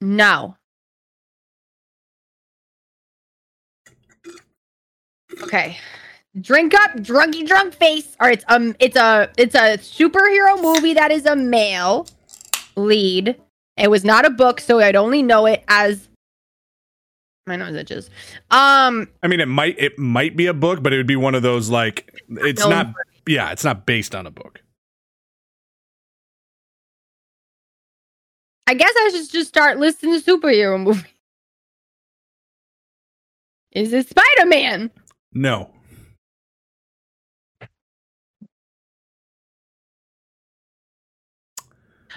[0.00, 0.56] No.
[5.42, 5.78] Okay.
[6.40, 8.16] Drink up, drunky drunk face.
[8.20, 12.06] All right, it's um it's a it's a superhero movie that is a male
[12.76, 13.34] lead.
[13.76, 16.08] It was not a book, so I'd only know it as
[17.48, 18.10] my nose itches.
[18.52, 21.34] Um I mean, it might it might be a book, but it would be one
[21.34, 22.94] of those like it's not.
[23.26, 24.60] Yeah, it's not based on a book.
[28.68, 31.02] I guess I should just start listing the superhero movies.
[33.72, 34.92] Is it Spider Man?
[35.32, 35.70] No.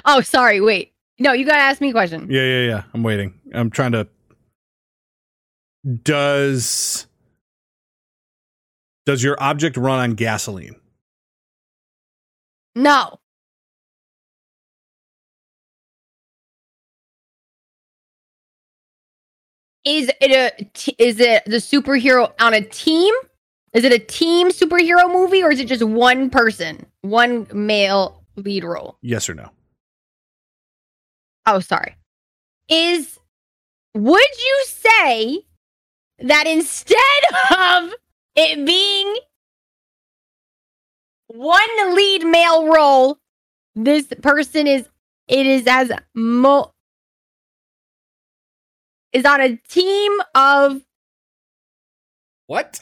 [0.06, 0.62] Oh, sorry.
[0.62, 0.94] Wait.
[1.20, 2.28] No, you gotta ask me a question.
[2.30, 2.84] Yeah, yeah, yeah.
[2.94, 3.40] I'm waiting.
[3.54, 4.08] I'm trying to.
[6.04, 7.08] Does
[9.06, 10.76] does your object run on gasoline?
[12.76, 13.20] No.
[19.86, 23.14] Is it a t- is it the superhero on a team?
[23.74, 28.64] Is it a team superhero movie or is it just one person, one male lead
[28.64, 28.98] role?
[29.02, 29.50] Yes or no?
[31.46, 31.96] Oh, sorry.
[32.70, 33.20] Is
[33.94, 35.42] would you say
[36.20, 36.98] that instead
[37.58, 37.94] of
[38.36, 39.16] it being
[41.28, 43.18] one lead male role,
[43.76, 44.88] this person is
[45.28, 46.72] it is as mo
[49.12, 50.82] is on a team of
[52.48, 52.82] What?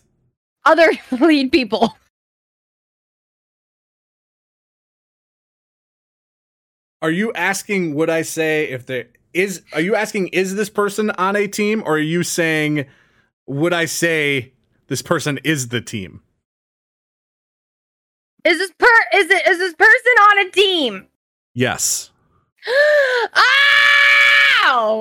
[0.65, 0.89] other
[1.19, 1.95] lead people.
[7.01, 7.95] Are you asking?
[7.95, 9.63] Would I say if there is?
[9.73, 10.27] Are you asking?
[10.29, 12.85] Is this person on a team, or are you saying?
[13.47, 14.53] Would I say
[14.87, 16.21] this person is the team?
[18.45, 21.07] Is this per is it is this person on a team?
[21.53, 22.11] Yes.
[22.67, 23.27] Ow!
[23.33, 24.20] Ah!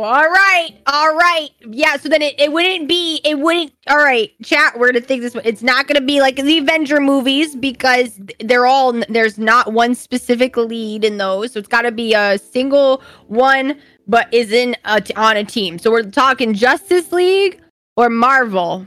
[0.03, 1.51] All right, all right.
[1.69, 3.73] Yeah, so then it, it wouldn't be it wouldn't.
[3.89, 4.79] All right, chat.
[4.79, 5.35] We're going to think this.
[5.35, 5.45] One.
[5.45, 9.95] It's not going to be like the Avenger movies because they're all there's not one
[9.95, 11.53] specific lead in those.
[11.53, 15.79] So it's got to be a single one, but is in a, on a team.
[15.79, 17.61] So we're talking Justice League
[17.97, 18.87] or Marvel,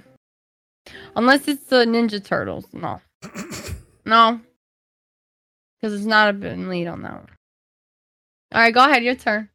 [1.15, 2.65] unless it's the Ninja Turtles.
[2.73, 3.01] No,
[4.05, 4.41] no,
[5.79, 7.29] because it's not a lead on that one.
[8.53, 9.03] All right, go ahead.
[9.03, 9.49] Your turn.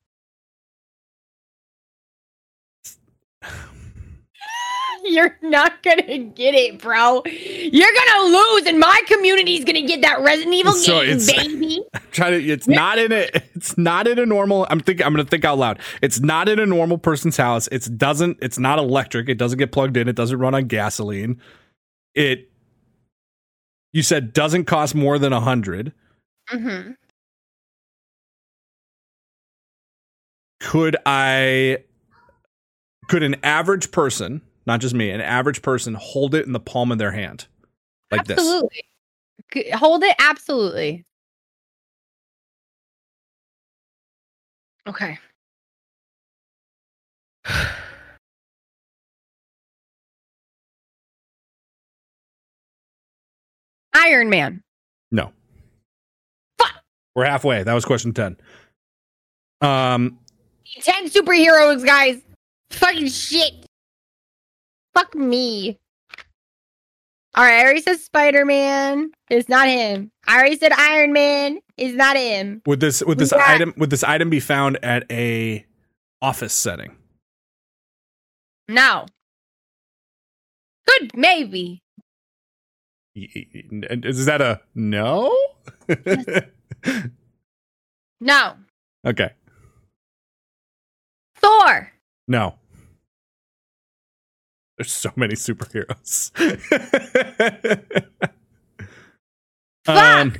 [5.13, 7.23] You're not gonna get it, bro.
[7.25, 11.83] You're gonna lose, and my community's gonna get that Resident Evil So game, it's- baby.
[12.13, 12.37] Try to.
[12.37, 13.31] It's not in it.
[13.55, 14.67] It's not in a normal.
[14.71, 15.07] I'm thinking.
[15.07, 15.79] I'm gonna think out loud.
[16.03, 17.69] It's not in a normal person's house.
[17.71, 18.39] It's doesn't.
[18.43, 19.29] It's not electric.
[19.29, 20.09] It doesn't get plugged in.
[20.09, 21.41] It doesn't run on gasoline.
[22.15, 22.51] It.
[23.93, 25.93] You said doesn't cost more than a hundred.
[26.49, 26.93] hmm
[30.61, 31.79] Could I?
[33.09, 36.93] Could an average person, not just me, an average person, hold it in the palm
[36.93, 37.47] of their hand,
[38.13, 38.39] like this?
[38.39, 38.85] absolutely.
[39.53, 41.05] C- Hold it, absolutely.
[44.87, 45.19] Okay.
[53.95, 54.63] Iron Man.
[55.11, 55.33] No.
[56.59, 56.83] Fuck.
[57.15, 57.63] We're halfway.
[57.63, 58.37] That was question ten.
[59.61, 60.19] Um.
[60.83, 62.21] 10 superheroes, guys.
[62.71, 63.67] Fucking shit.
[64.95, 65.79] Fuck me.
[67.35, 69.11] All right, I already said Spider Man.
[69.31, 70.11] It's not him.
[70.27, 71.61] I already said Iron Man.
[71.77, 72.63] It's not him.
[72.67, 75.65] Would this would this item would this item be found at a
[76.21, 76.97] office setting?
[78.69, 79.07] No.
[80.87, 81.83] Good, maybe.
[83.15, 85.37] Is that a no?
[88.21, 88.55] No.
[89.07, 89.31] okay.
[91.37, 91.93] Thor.
[92.27, 92.55] No.
[94.79, 96.31] There's so many superheroes.
[99.87, 100.35] Um,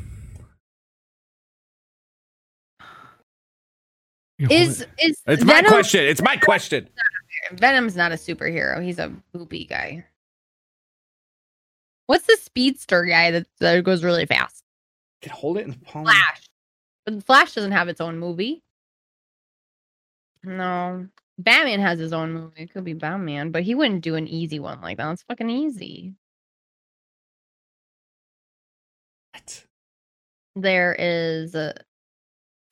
[4.39, 6.05] Is is it's my question.
[6.05, 6.89] It's my question.
[7.53, 8.81] Venom's not a superhero.
[8.83, 10.05] He's a boopy guy.
[12.07, 14.63] What's the speedster guy that, that goes really fast?
[15.23, 16.05] Can hold it in the palm.
[16.05, 16.49] Flash.
[17.05, 18.63] But Flash doesn't have its own movie.
[20.45, 21.09] No.
[21.39, 22.63] Batman has his own movie.
[22.63, 25.07] It could be Batman, but he wouldn't do an easy one like that.
[25.07, 26.15] That's fucking easy.
[29.33, 29.65] What?
[30.57, 31.75] There is uh,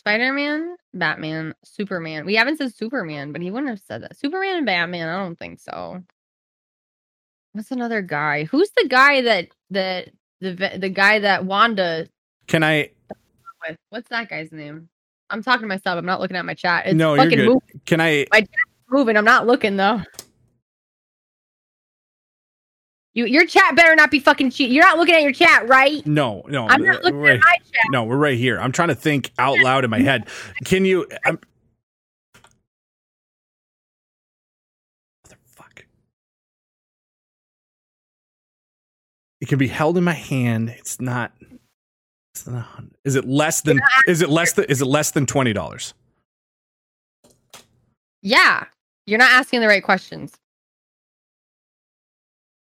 [0.01, 2.27] Spider Man, Batman, Superman.
[2.27, 4.17] We haven't said Superman, but he wouldn't have said that.
[4.17, 6.03] Superman and Batman, I don't think so.
[7.53, 8.45] What's another guy?
[8.45, 10.11] Who's the guy that that
[10.41, 12.09] the the guy that Wanda
[12.49, 12.91] Can I?
[13.67, 13.79] with?
[13.91, 14.89] What's that guy's name?
[15.31, 15.99] I'm talking to myself.
[15.99, 16.87] I'm not looking at my chat.
[16.87, 17.51] It's no, you're good.
[17.51, 18.27] mov- Can I?
[18.31, 18.53] My chat's
[18.91, 19.17] moving.
[19.17, 20.03] I'm not looking though.
[23.15, 24.71] You, your chat better not be fucking cheat.
[24.71, 26.07] You're not looking at your chat, right?
[26.07, 26.67] No, no.
[26.69, 27.91] I'm not looking at my chat.
[27.91, 28.61] No, we're right here.
[28.61, 30.29] I'm trying to think out loud in my head.
[30.65, 31.07] Can you?
[31.25, 31.39] I'm,
[35.27, 35.85] Motherfuck.
[39.41, 40.71] It can be held in my hand.
[40.71, 41.33] It's not.
[42.37, 43.81] It's not a hun- is it less than?
[44.07, 44.67] Is it less than?
[44.67, 45.95] Is it less than twenty dollars?
[48.23, 48.65] Yeah,
[49.07, 50.35] you're not asking the right questions.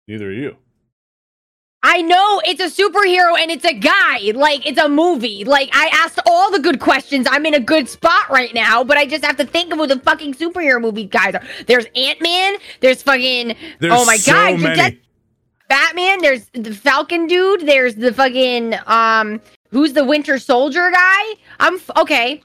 [0.08, 0.58] Neither are you.
[1.82, 4.32] I know it's a superhero and it's a guy.
[4.36, 5.44] Like it's a movie.
[5.46, 7.28] Like I asked all the good questions.
[7.30, 9.88] I'm in a good spot right now, but I just have to think of who
[9.88, 11.44] the fucking superhero movie guys are.
[11.68, 12.58] There's Ant Man.
[12.82, 13.52] There's fucking.
[13.52, 14.60] Oh There's oh my so god!
[14.62, 15.00] many.
[15.70, 16.22] Batman.
[16.22, 17.66] There's the Falcon dude.
[17.66, 19.42] There's the fucking um.
[19.72, 21.34] Who's the Winter Soldier guy?
[21.60, 22.42] I'm f- okay.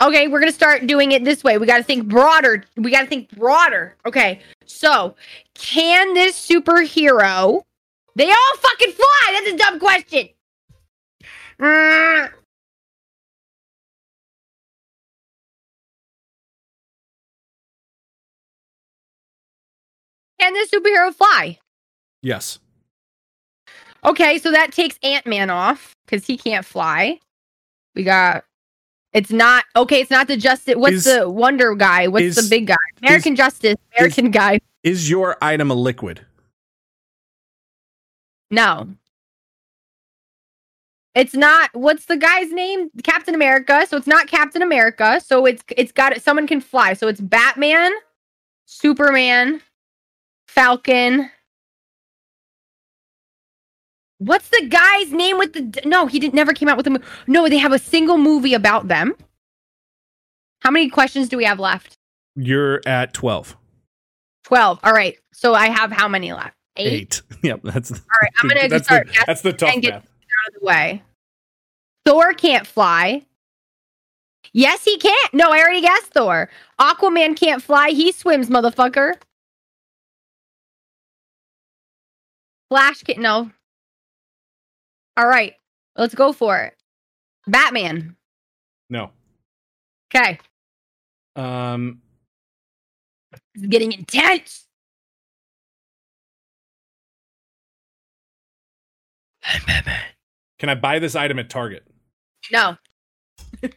[0.00, 1.58] Okay, we're gonna start doing it this way.
[1.58, 2.64] We got to think broader.
[2.76, 3.96] We got to think broader.
[4.06, 5.14] Okay, so
[5.54, 7.62] can this superhero?
[8.16, 9.32] They all fucking fly.
[9.32, 10.28] That's a dumb question.
[11.60, 12.30] Mm.
[20.40, 21.58] Can this superhero fly?
[22.22, 22.58] Yes.
[24.04, 27.18] Okay, so that takes Ant Man off because he can't fly.
[27.94, 28.44] We got.
[29.12, 30.00] It's not okay.
[30.00, 30.76] It's not the Justice.
[30.76, 32.06] What's Is- the Wonder guy?
[32.06, 32.76] What's is- the big guy?
[33.02, 33.76] American Justice.
[33.96, 34.60] American guy.
[34.82, 36.24] Is your item a liquid?
[38.50, 38.88] No.
[41.14, 41.70] It's not.
[41.74, 42.88] What's the guy's name?
[43.02, 43.84] Captain America.
[43.88, 45.20] So it's not Captain America.
[45.24, 46.94] So it's it's got someone can fly.
[46.94, 47.92] So it's Batman,
[48.66, 49.60] Superman,
[50.46, 51.30] Falcon.
[54.20, 55.80] What's the guy's name with the?
[55.88, 56.34] No, he didn't.
[56.34, 56.90] Never came out with a.
[56.90, 59.14] mo- No, they have a single movie about them.
[60.60, 61.94] How many questions do we have left?
[62.36, 63.56] You're at twelve.
[64.44, 64.78] Twelve.
[64.84, 65.16] All right.
[65.32, 66.54] So I have how many left?
[66.76, 66.92] Eight.
[66.92, 67.22] Eight.
[67.42, 67.60] Yep.
[67.64, 67.90] That's.
[67.92, 68.30] All right.
[68.42, 69.06] I'm gonna that's start.
[69.08, 71.02] the, that's the tough and get- out of the way.
[72.04, 73.24] Thor can't fly.
[74.52, 75.32] Yes, he can't.
[75.32, 76.50] No, I already guessed Thor.
[76.78, 77.90] Aquaman can't fly.
[77.90, 79.14] He swims, motherfucker.
[82.68, 83.20] Flash can't.
[83.20, 83.50] no.
[85.16, 85.54] All right,
[85.96, 86.74] let's go for it.
[87.46, 88.16] Batman.
[88.88, 89.10] No.
[90.14, 90.38] Okay,
[91.36, 92.00] Um.
[93.54, 94.66] it's getting intense.
[99.66, 100.00] Batman.
[100.58, 101.86] Can I buy this item at Target?
[102.52, 102.76] No.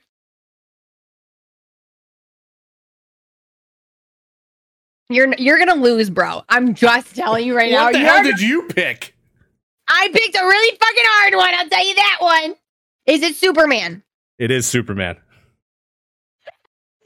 [5.09, 6.43] You're you're gonna lose, bro.
[6.49, 7.85] I'm just telling you right now.
[7.85, 9.12] what the hell did you pick?
[9.95, 11.53] I picked a really fucking hard one.
[11.53, 12.55] I'll tell you that one.
[13.05, 14.01] Is it Superman?
[14.39, 15.17] It is Superman.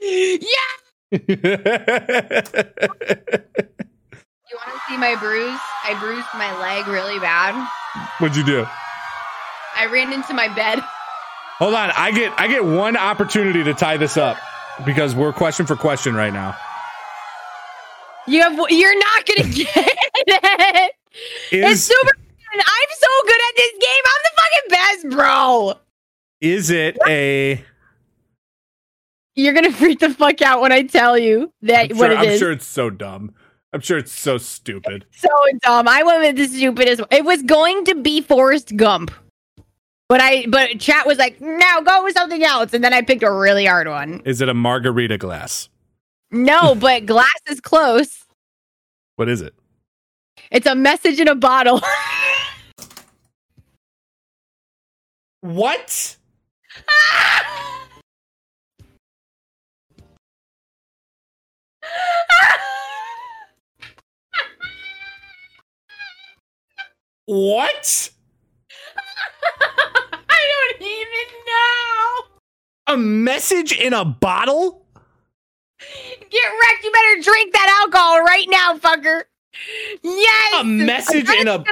[0.00, 0.30] Yeah.
[1.10, 1.18] You
[4.54, 5.58] want to see my bruise?
[5.84, 7.54] I bruised my leg really bad.
[8.18, 8.66] What'd you do?
[9.74, 10.80] I ran into my bed.
[11.58, 11.90] Hold on.
[11.96, 14.36] I get I get one opportunity to tie this up
[14.86, 16.56] because we're question for question right now.
[18.26, 18.58] You have.
[18.70, 20.92] You're not gonna get it.
[21.50, 22.24] it's Is Superman.
[22.52, 24.04] I'm so good at this game.
[24.06, 25.74] I'm the fucking best, bro.
[26.40, 27.64] is it a
[29.34, 32.18] You're gonna freak the fuck out when I tell you that I'm what sure, it
[32.18, 32.38] I'm is.
[32.38, 33.34] sure it's so dumb.
[33.72, 35.04] I'm sure it's so stupid.
[35.10, 35.28] So
[35.62, 35.88] dumb.
[35.88, 37.00] I went with the stupidest.
[37.00, 37.08] One.
[37.10, 39.10] It was going to be Forrest Gump,
[40.08, 43.22] but I but chat was like, no, go with something else, and then I picked
[43.22, 44.22] a really hard one.
[44.24, 45.68] Is it a margarita glass?
[46.30, 48.24] No, but glass is close.
[49.16, 49.54] What is it?
[50.50, 51.80] It's a message in a bottle.
[55.40, 56.16] What?
[67.26, 68.10] what?
[70.28, 72.24] I don't even know.
[72.88, 74.84] A message in a bottle?
[75.78, 75.92] Get
[76.32, 76.82] wrecked.
[76.82, 79.22] You better drink that alcohol right now, fucker.
[80.02, 80.54] Yes.
[80.60, 81.64] A message in a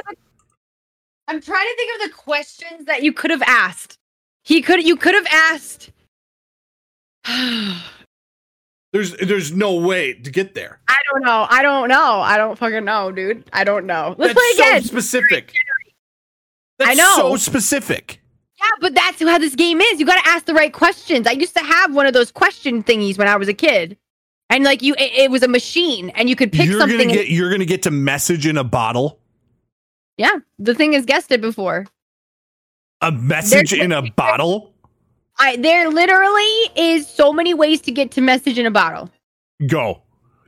[1.27, 3.97] I'm trying to think of the questions that you could have asked.
[4.43, 4.83] He could.
[4.85, 5.91] You could have asked.
[8.93, 10.79] There's there's no way to get there.
[10.87, 11.45] I don't know.
[11.49, 12.19] I don't know.
[12.21, 13.43] I don't fucking know, dude.
[13.51, 14.15] I don't know.
[14.17, 14.81] Let's That's play again.
[14.81, 15.53] so specific.
[16.79, 17.15] That's I know.
[17.17, 18.21] so specific.
[18.59, 19.99] yeah, but that's how this game is.
[19.99, 21.27] You got to ask the right questions.
[21.27, 23.97] I used to have one of those question thingies when I was a kid,
[24.49, 26.97] and like you, it, it was a machine, and you could pick you're something.
[26.97, 29.19] gonna and- get you're gonna get to message in a bottle.
[30.17, 31.85] Yeah, the thing has guessed it before.
[33.01, 34.73] A message in a bottle.
[35.39, 39.11] I there literally is so many ways to get to message in a bottle.
[39.67, 40.01] Go.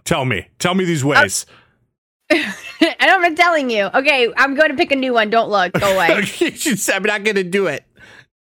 [0.03, 0.47] Tell me.
[0.57, 1.45] Tell me these ways.
[2.29, 2.43] and
[2.99, 3.89] I'm not telling you.
[3.93, 5.29] Okay, I'm going to pick a new one.
[5.29, 5.73] Don't look.
[5.73, 6.07] Go away.
[6.93, 7.83] I'm not gonna do it.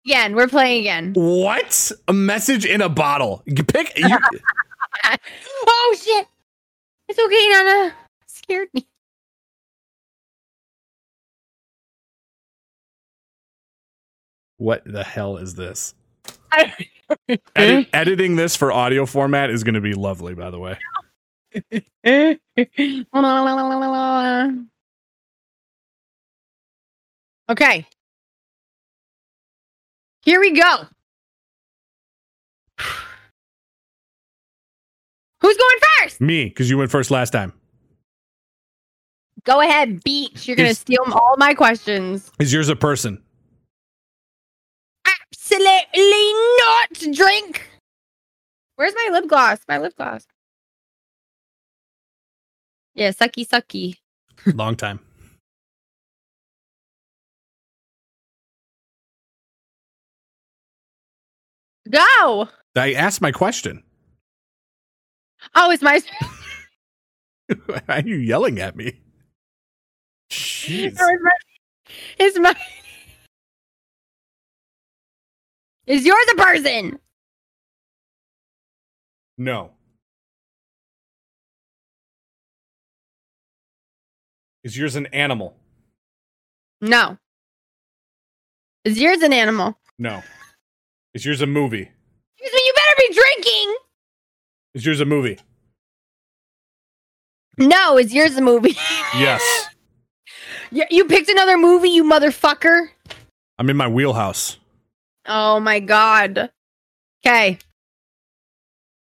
[0.06, 1.14] again, we're playing again.
[1.14, 1.92] What?
[2.08, 3.42] A message in a bottle.
[3.46, 3.98] You pick.
[3.98, 4.08] You,
[5.68, 6.28] oh shit!
[7.08, 7.96] It's okay, Nana.
[8.28, 8.88] Scared me.
[14.58, 15.94] What the hell is this?
[16.52, 16.74] I-
[17.56, 17.84] Edit, eh?
[17.94, 20.34] editing this for audio format is going to be lovely.
[20.34, 20.80] By the way,
[27.50, 27.86] okay.
[30.24, 30.76] Here we go.
[35.42, 36.22] Who's going first?
[36.22, 37.54] me because you went first last time.
[39.44, 40.48] Go ahead, Beach.
[40.48, 42.32] You're going to steal all my questions.
[42.40, 43.22] Is yours a person?
[45.96, 47.16] Absolutely not.
[47.16, 47.70] Drink.
[48.76, 49.60] Where's my lip gloss?
[49.68, 50.28] My lip gloss.
[52.94, 53.98] Yeah, sucky, sucky.
[54.56, 55.00] Long time.
[61.90, 62.50] Go.
[62.76, 63.84] I asked my question.
[65.54, 66.02] Oh, it's my.
[67.66, 69.00] Why are you yelling at me?
[70.30, 70.88] Jeez.
[70.88, 71.32] It's my.
[72.18, 72.56] It's my.
[75.88, 77.00] Is yours a person?
[79.38, 79.72] No.
[84.64, 85.56] Is yours an animal?
[86.82, 87.18] No.
[88.84, 89.78] Is yours an animal?
[90.00, 90.24] No.
[91.14, 91.92] Is yours a movie?
[92.38, 93.76] Excuse me, you better be drinking.
[94.74, 95.40] Is yours a movie?
[97.58, 98.76] No, is yours a movie?
[99.18, 99.42] Yes.
[100.72, 102.88] you, you picked another movie, you motherfucker.
[103.58, 104.58] I'm in my wheelhouse.
[105.28, 106.52] Oh my god.
[107.26, 107.58] Okay.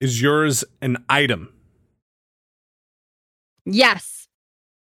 [0.01, 1.53] Is yours an item?
[3.65, 4.29] Yes.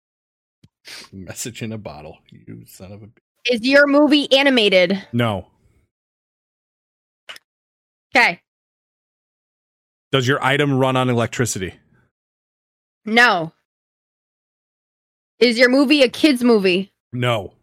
[1.12, 2.18] Message in a bottle.
[2.30, 3.06] You son of a.
[3.06, 3.12] b-
[3.50, 5.06] Is your movie animated?
[5.12, 5.46] No.
[8.14, 8.40] Okay.
[10.10, 11.74] Does your item run on electricity?
[13.04, 13.52] No.
[15.38, 16.92] Is your movie a kids movie?
[17.12, 17.54] No.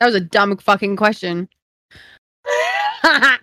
[0.00, 1.48] That was a dumb fucking question.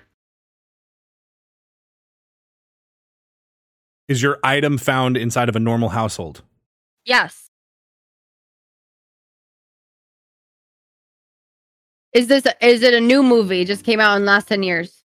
[4.08, 6.42] Is your item found inside of a normal household?
[7.06, 7.46] yes.
[12.12, 13.62] Is this is it a new movie?
[13.62, 15.04] It just came out in the last 10 years.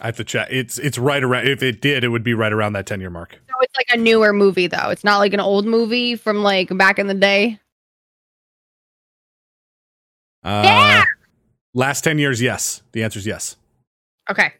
[0.00, 0.48] I have to check.
[0.50, 1.48] It's it's right around.
[1.48, 3.38] If it did, it would be right around that ten year mark.
[3.48, 4.90] So it's like a newer movie though.
[4.90, 7.58] It's not like an old movie from like back in the day.
[10.46, 11.04] Uh, Yeah!
[11.74, 12.82] Last ten years, yes.
[12.92, 13.56] The answer is yes.
[14.30, 14.52] Okay.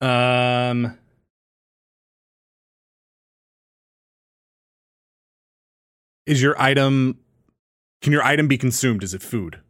[0.00, 0.96] Um.
[6.26, 7.18] Is your item?
[8.02, 9.02] Can your item be consumed?
[9.02, 9.60] Is it food?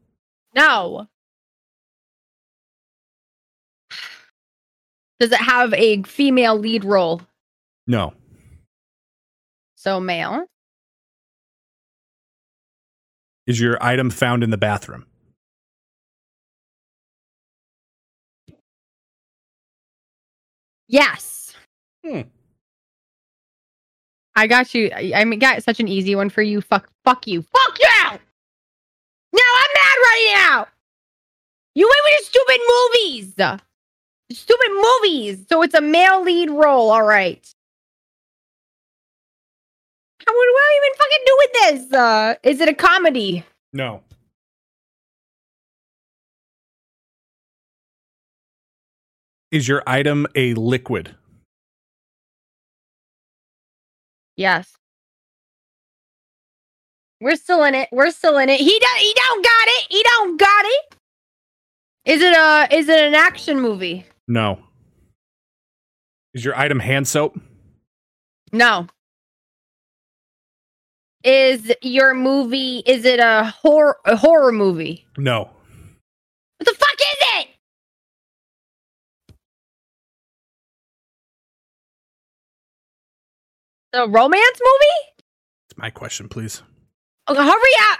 [0.54, 1.08] No.
[5.18, 7.22] Does it have a female lead role?
[7.86, 8.14] No.
[9.76, 10.46] So male.
[13.50, 15.06] Is your item found in the bathroom?
[20.86, 21.56] Yes.
[22.06, 22.20] Hmm.
[24.36, 24.88] I got you.
[24.94, 26.60] I I mean, got such an easy one for you.
[26.60, 27.42] Fuck, fuck you.
[27.42, 27.88] Fuck you!
[29.32, 30.66] Now I'm mad right now.
[31.74, 33.34] You went with your stupid movies.
[34.30, 35.44] Stupid movies.
[35.48, 36.90] So it's a male lead role.
[36.90, 37.52] All right.
[40.26, 41.52] How, what do I even fucking do with
[41.90, 41.98] this?
[41.98, 43.44] Uh, is it a comedy?
[43.72, 44.02] No.
[49.50, 51.16] Is your item a liquid?
[54.36, 54.76] Yes.
[57.20, 57.88] We're still in it.
[57.92, 58.60] We're still in it.
[58.60, 58.98] He don't.
[58.98, 59.86] He don't got it.
[59.90, 60.94] He don't got it.
[62.06, 62.68] Is it a?
[62.74, 64.06] Is it an action movie?
[64.28, 64.60] No.
[66.32, 67.38] Is your item hand soap?
[68.52, 68.86] No.
[71.22, 72.78] Is your movie?
[72.86, 73.98] Is it a horror?
[74.06, 75.06] A horror movie?
[75.18, 75.50] No.
[76.56, 77.48] What the fuck is it?
[83.92, 85.24] The romance movie?
[85.68, 86.62] It's my question, please.
[87.28, 87.98] Okay, hurry up.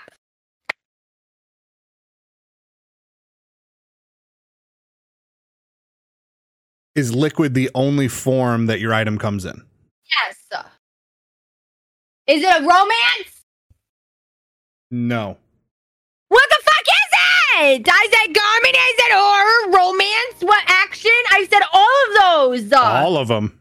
[6.94, 9.62] Is liquid the only form that your item comes in?
[10.26, 10.36] Yes.
[12.31, 13.43] Is it a romance?
[14.91, 15.37] No.
[16.28, 17.11] What the fuck is
[17.81, 17.89] it?
[17.91, 18.78] I said comedy.
[18.78, 21.11] I said horror, romance, what action?
[21.31, 22.72] I said all of those.
[22.72, 23.61] All of them.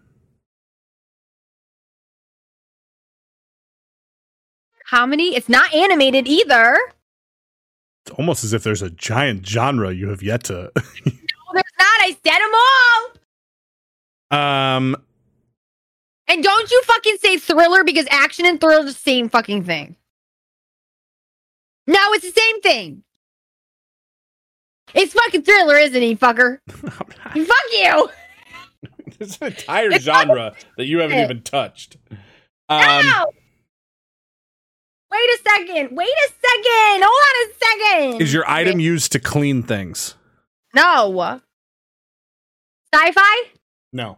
[4.89, 5.35] comedy.
[5.35, 6.77] It's not animated either.
[8.05, 10.71] It's almost as if there's a giant genre you have yet to.
[11.51, 11.99] No, there's not.
[12.01, 12.51] I said them
[14.31, 14.75] all.
[14.77, 14.95] um,
[16.29, 19.95] And don't you fucking say thriller because action and thriller is the same fucking thing.
[21.87, 23.03] No, it's the same thing.
[24.93, 26.59] It's fucking thriller, isn't he, fucker?
[26.67, 27.15] Fuck
[27.71, 28.09] you.
[29.17, 31.97] there's an entire It's genre that you haven't even touched.
[32.69, 33.25] Um, no.
[35.11, 35.97] Wait a second.
[35.97, 37.03] Wait a second.
[37.03, 37.53] Hold on a
[38.05, 38.21] second.
[38.21, 40.13] is your item used to clean things?
[40.75, 41.41] No.
[42.93, 43.49] Sci-fi?
[43.91, 44.17] No.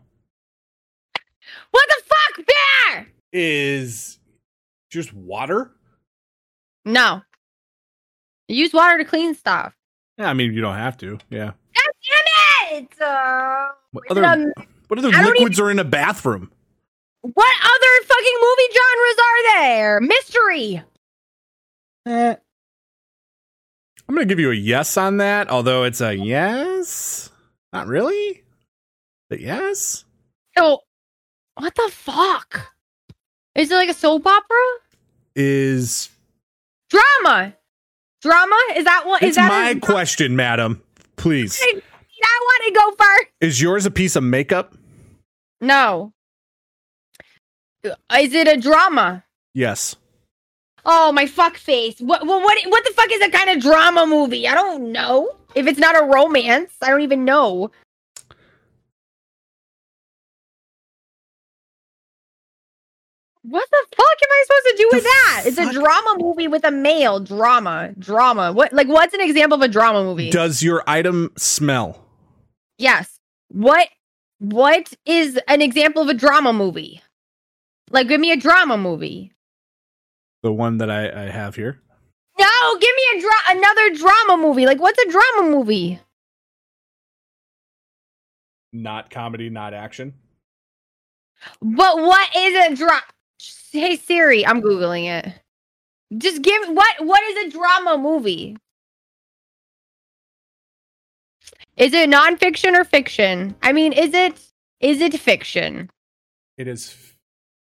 [1.71, 3.07] What the fuck, bear?
[3.33, 4.19] Is
[4.89, 5.71] just water?
[6.85, 7.21] No.
[8.47, 9.73] Use water to clean stuff.
[10.17, 11.17] Yeah, I mean you don't have to.
[11.29, 11.51] Yeah.
[11.75, 11.93] God
[12.73, 13.01] damn it!
[13.01, 16.51] Uh, What is it other a- what other I don't liquids are in a bathroom?
[17.21, 20.01] what other fucking movie genres are there?
[20.01, 20.83] Mystery.
[22.05, 22.37] I'm
[24.15, 27.29] gonna give you a yes on that, although it's a yes.
[27.71, 28.43] Not really,
[29.29, 30.03] but yes.
[30.57, 30.79] So,
[31.55, 32.73] what the fuck?
[33.55, 34.57] Is it like a soap opera?
[35.35, 36.09] Is
[36.89, 37.53] Drama.
[38.21, 38.55] Drama?
[38.75, 39.21] Is that what?
[39.23, 40.81] Is it's that my a- question, madam?
[41.15, 43.27] Please, I want to go first.
[43.41, 44.73] is yours a piece of makeup?
[45.59, 46.13] No.
[47.83, 49.23] Is it a drama?
[49.53, 49.95] Yes.
[50.85, 51.99] Oh my fuck face!
[51.99, 54.47] What what what what the fuck is that kind of drama movie?
[54.47, 55.29] I don't know.
[55.55, 57.71] If it's not a romance, I don't even know.
[63.43, 65.43] What the fuck am I supposed to do with The that?
[65.45, 67.93] It's a drama movie with a male drama.
[67.97, 68.51] Drama.
[68.53, 70.29] What like what's an example of a drama movie?
[70.29, 72.05] Does your item smell?
[72.77, 73.17] yes.
[73.49, 73.89] What
[74.39, 77.01] what is an example of a drama movie?
[77.89, 79.33] Like give me a drama movie.
[80.43, 81.81] The one that I, I have here.
[82.39, 84.65] No, give me a dra- another drama movie.
[84.65, 85.99] Like what's a drama movie?
[88.73, 90.13] Not comedy, not action.
[91.61, 93.01] But what is a drama?
[93.71, 95.33] Hey Siri, I'm googling it.
[96.17, 98.57] Just give what what is a drama movie?
[101.77, 103.55] Is it nonfiction or fiction?
[103.61, 104.39] I mean, is it
[104.79, 105.89] is it fiction?
[106.57, 106.95] It is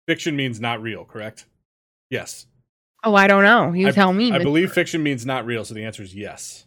[0.07, 1.47] fiction means not real, correct?
[2.11, 2.47] Yes.
[3.03, 3.73] Oh, I don't know.
[3.73, 4.33] You I- tell me.
[4.33, 6.67] I believe fiction means not real, so the answer is yes.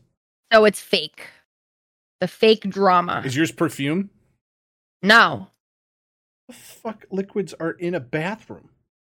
[0.52, 0.66] so.
[0.66, 1.28] It's fake.
[2.20, 3.22] The fake drama.
[3.24, 4.10] Is yours perfume?
[5.04, 5.48] no,
[6.48, 8.70] The fuck liquids are in a bathroom?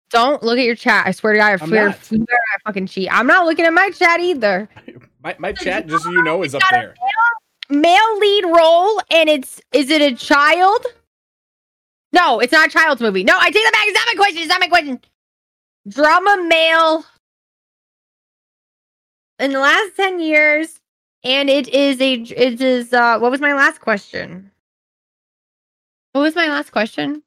[0.10, 1.06] Don't look at your chat.
[1.08, 2.04] I swear to God, I not.
[2.04, 3.10] swear I fucking cheat.
[3.12, 4.70] I'm not looking at my chat either.
[5.22, 6.96] My my chat, just so you know, is up there.
[7.70, 10.86] male lead role and it's is it a child?
[12.14, 13.26] No, it's not a child's movie.
[13.26, 13.84] No, I take that back.
[13.86, 14.42] It's not my question.
[14.42, 15.02] It's not my question.
[15.90, 17.04] Drama male
[19.40, 20.80] in the last 10 years
[21.26, 24.52] and it is a it is uh what was my last question?
[26.14, 27.24] What was my last question?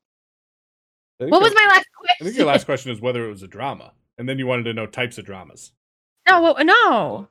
[1.23, 2.16] I think What was my last question?
[2.20, 4.64] I think your last question is whether it was a drama, and then you wanted
[4.64, 5.73] to know types of dramas.
[6.29, 7.29] No, what, no.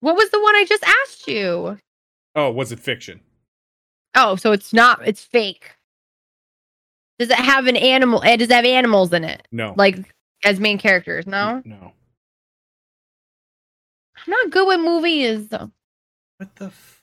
[0.00, 1.78] What was the one I just asked you?
[2.34, 3.20] Oh, was it fiction?
[4.14, 5.06] Oh, so it's not.
[5.06, 5.72] It's fake.
[7.18, 8.22] Does it have an animal?
[8.24, 9.74] eh, Does it have animals in it, No.
[9.76, 9.96] like
[10.44, 11.26] as main characters?
[11.26, 11.92] No, No.
[14.16, 15.48] I'm not good with movies.
[15.48, 15.70] though.
[16.38, 16.66] What the?
[16.66, 17.02] F-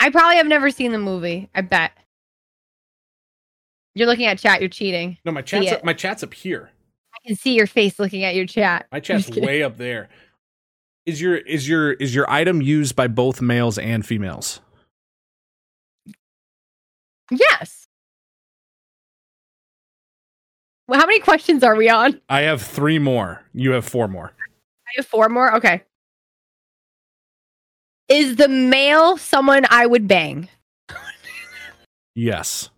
[0.00, 1.48] I probably have never seen the movie.
[1.54, 1.92] I bet.
[3.94, 4.60] You're looking at chat.
[4.60, 5.18] You're cheating.
[5.24, 6.70] no, my chat's up, my chat's up here.
[7.14, 8.86] I can see your face looking at your chat.
[8.90, 10.08] My chat's way up there.
[11.06, 14.60] Is your is your is your item used by both males and females?
[17.30, 17.88] Yes.
[20.86, 22.20] Well, how many questions are we on?
[22.28, 23.42] I have three more.
[23.54, 24.32] You have four more.
[24.86, 25.54] I have four more.
[25.56, 25.82] Okay.
[28.08, 30.48] Is the male someone I would bang?
[32.14, 32.68] Yes.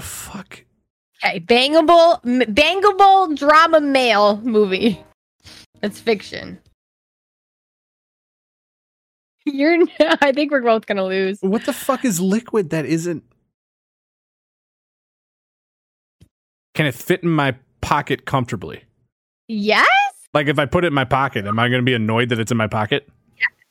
[0.00, 0.64] The fuck?
[1.22, 4.98] Okay, bangable, bangable drama male movie.
[5.82, 6.58] That's fiction.
[9.44, 9.84] You're.
[10.22, 11.36] I think we're both gonna lose.
[11.42, 13.24] What the fuck is liquid that isn't?
[16.74, 18.84] Can it fit in my pocket comfortably?
[19.48, 19.86] Yes.
[20.32, 22.40] Like if I put it in my pocket, am I going to be annoyed that
[22.40, 23.06] it's in my pocket?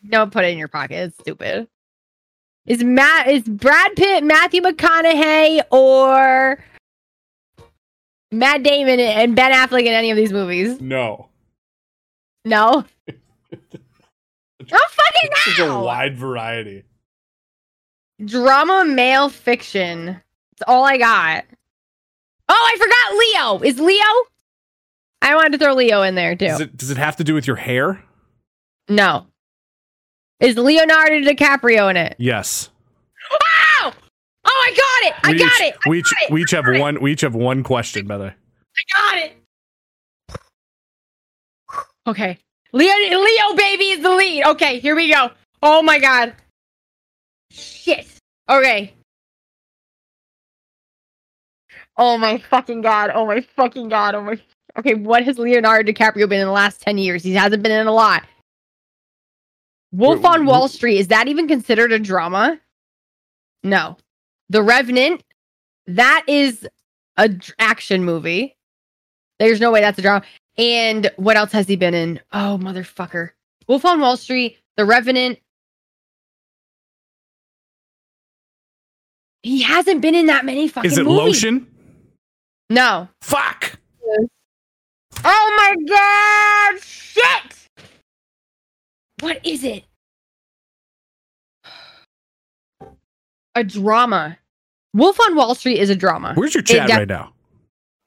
[0.03, 0.95] No, put it in your pocket.
[0.95, 1.67] It's stupid.
[2.69, 6.63] Is Matt is Brad Pitt, Matthew McConaughey, or
[8.31, 10.79] Matt Damon and Ben Affleck in any of these movies?
[10.79, 11.29] No.
[12.45, 12.85] No.
[13.11, 13.65] oh
[14.69, 16.83] fucking Such a wide variety.
[18.23, 20.05] Drama male fiction.
[20.05, 21.45] That's all I got.
[22.47, 23.67] Oh, I forgot Leo.
[23.67, 24.03] Is Leo?
[25.23, 26.47] I wanted to throw Leo in there too.
[26.47, 28.03] Does it does it have to do with your hair?
[28.87, 29.25] no.
[30.39, 32.15] Is Leonardo DiCaprio in it?
[32.17, 32.69] Yes.
[33.29, 33.93] Wow!
[34.45, 35.19] Oh, I got it!
[35.23, 35.77] I we got each, it!
[35.85, 36.31] I we each, it!
[36.31, 36.79] we each have got it!
[36.79, 37.01] one.
[37.01, 38.33] We each have one question, by the way.
[38.77, 39.35] I got it.
[42.07, 42.37] Okay.
[42.71, 44.45] Leo, Leo baby is the lead.
[44.45, 45.31] Okay, here we go.
[45.61, 46.33] Oh my god.
[47.51, 48.07] Shit.
[48.49, 48.93] Okay.
[51.97, 53.11] Oh my fucking god.
[53.13, 54.15] Oh my fucking god.
[54.15, 54.39] Oh my.
[54.77, 57.23] Okay, what has Leonardo DiCaprio been in the last 10 years?
[57.23, 58.23] He hasn't been in a lot.
[59.91, 62.59] Wolf on Wall Street, is that even considered a drama?
[63.63, 63.97] No.
[64.49, 65.23] The Revenant,
[65.87, 66.67] that is
[67.17, 68.55] a action movie.
[69.39, 70.25] There's no way that's a drama.
[70.57, 72.19] And what else has he been in?
[72.31, 73.31] Oh, motherfucker.
[73.67, 75.39] Wolf on Wall Street, The Revenant.
[79.41, 80.97] He hasn't been in that many fucking movies.
[80.97, 81.43] Is it movies.
[81.43, 81.67] lotion?
[82.69, 83.07] No.
[83.21, 83.79] Fuck.
[85.23, 86.81] Oh my god!
[86.83, 87.48] Shit!
[89.19, 89.83] What is it?
[93.55, 94.37] A drama.
[94.93, 96.33] Wolf on Wall Street is a drama.
[96.35, 97.33] Where's your chat def- right now?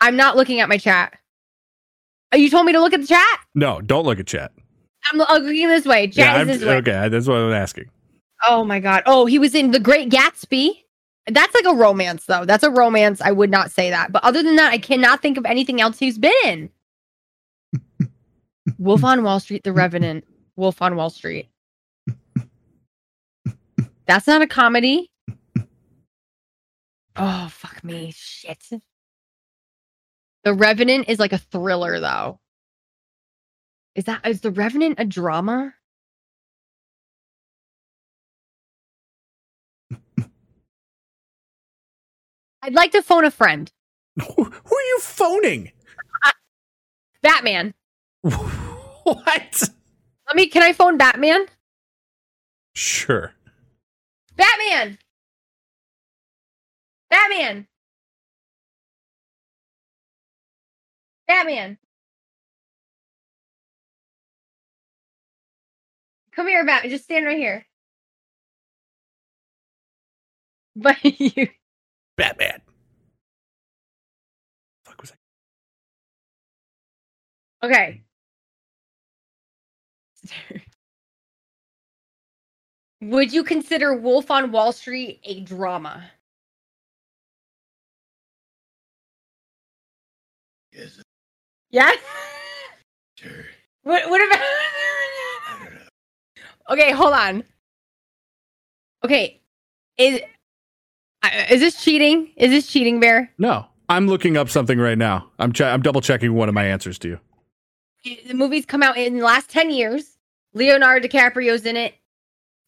[0.01, 1.17] I'm not looking at my chat.
[2.33, 3.41] Oh, you told me to look at the chat?
[3.55, 4.53] No, don't look at chat.
[5.11, 6.07] I'm looking this way.
[6.07, 6.77] Chat yeah, is I'm, this way.
[6.77, 7.09] okay.
[7.09, 7.91] That's what I'm asking.
[8.49, 9.03] Oh my god.
[9.07, 10.71] Oh, he was in The Great Gatsby.
[11.27, 12.45] That's like a romance, though.
[12.45, 13.21] That's a romance.
[13.21, 14.11] I would not say that.
[14.11, 16.71] But other than that, I cannot think of anything else he's been in.
[18.79, 20.25] Wolf on Wall Street, The Revenant,
[20.57, 21.49] Wolf on Wall Street.
[24.07, 25.11] That's not a comedy.
[27.17, 28.13] Oh, fuck me.
[28.15, 28.69] Shit.
[30.45, 32.41] The Revenant is like a thriller, though.
[33.95, 35.75] Is that is The Revenant a drama?
[42.63, 43.71] I'd like to phone a friend.
[44.17, 45.73] Who, who are you phoning?
[47.23, 47.75] Batman.
[48.21, 49.71] what?
[50.33, 50.47] Let me.
[50.47, 51.45] Can I phone Batman?
[52.73, 53.35] Sure.
[54.35, 54.97] Batman.
[57.11, 57.67] Batman.
[61.29, 61.77] Batman.
[66.35, 66.91] Come here, Batman.
[66.91, 67.67] Just stand right here.
[70.75, 71.49] But you.
[72.17, 72.63] Batman.
[74.87, 75.19] Fuck was that?
[77.67, 78.03] Okay.
[83.03, 86.05] Would you consider Wolf on Wall Street a drama?
[90.73, 91.01] Yes,
[91.71, 91.99] Yes.
[93.19, 93.31] sure.
[93.85, 94.09] What?
[94.11, 94.41] What about?
[95.49, 95.81] I don't know.
[96.71, 97.45] Okay, hold on.
[99.05, 99.41] Okay,
[99.99, 100.21] is
[101.23, 102.31] uh, is this cheating?
[102.37, 103.31] Is this cheating, Bear?
[103.39, 105.31] No, I'm looking up something right now.
[105.39, 107.21] I'm che- I'm double checking one of my answers to you.
[108.27, 110.12] The movie's come out in the last ten years.
[110.55, 111.95] Leonardo DiCaprio's in it,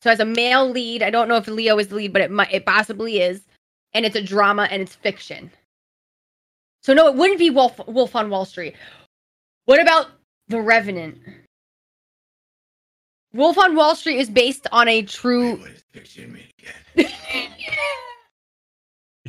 [0.02, 1.02] so as a male lead.
[1.02, 3.42] I don't know if Leo is the lead, but it might, it possibly is,
[3.92, 5.50] and it's a drama and it's fiction.
[6.82, 8.74] So no, it wouldn't be Wolf Wolf on Wall Street.
[9.66, 10.08] What about
[10.48, 11.18] The Revenant?
[13.32, 15.56] Wolf on Wall Street is based on a true.
[15.56, 16.44] What does fiction mean
[16.96, 17.10] again?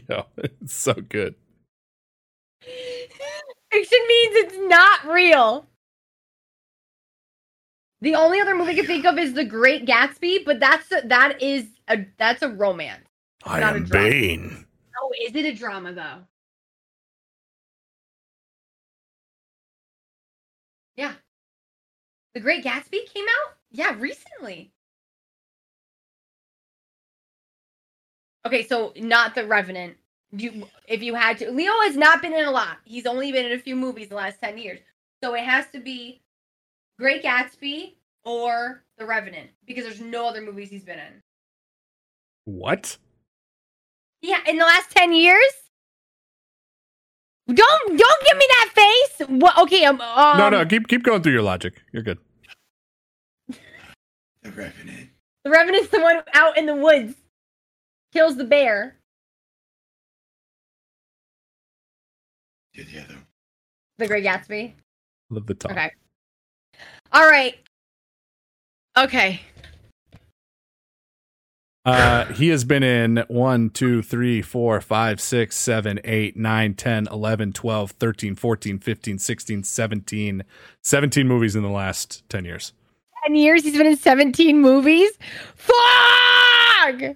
[0.09, 1.35] Yeah, it's so good.
[2.61, 5.65] Fiction means it's not real.
[8.05, 11.01] The only other movie I can think of is The Great Gatsby, but that's a,
[11.07, 13.03] that is a that's a romance.
[13.43, 14.09] I Not a am drama.
[14.11, 14.65] Bane.
[15.01, 16.19] Oh, is it a drama though?
[20.95, 21.13] Yeah.
[22.35, 23.55] The Great Gatsby came out?
[23.71, 24.71] Yeah, recently.
[28.45, 29.95] Okay, so not the Revenant.
[30.31, 32.77] You, if you had to, Leo has not been in a lot.
[32.83, 34.79] He's only been in a few movies the last ten years.
[35.23, 36.21] So it has to be
[36.97, 41.21] Great Gatsby or The Revenant because there's no other movies he's been in.
[42.45, 42.97] What?
[44.21, 45.51] Yeah, in the last ten years.
[47.47, 49.27] Don't don't give me that face.
[49.27, 49.57] What?
[49.59, 51.81] Okay, um, um no, no, keep keep going through your logic.
[51.91, 52.17] You're good.
[53.47, 55.09] The Revenant.
[55.43, 57.15] The Revenant's the one out in the woods,
[58.13, 58.95] kills the bear.
[62.73, 63.15] Do the other.
[63.97, 64.73] The Great Gatsby.
[65.29, 65.71] Love the talk.
[65.71, 65.91] Okay.
[67.15, 67.55] All right.
[68.97, 69.39] Okay.
[71.85, 77.07] Uh, he has been in 1, 2, 3, 4, 5, 6, 7, 8, 9, 10,
[77.09, 80.43] 11, 12, 13, 14, 15, 16, 17,
[80.81, 82.73] 17 movies in the last 10 years.
[83.25, 85.11] 10 years he's been in 17 movies.
[85.55, 85.75] Fuck!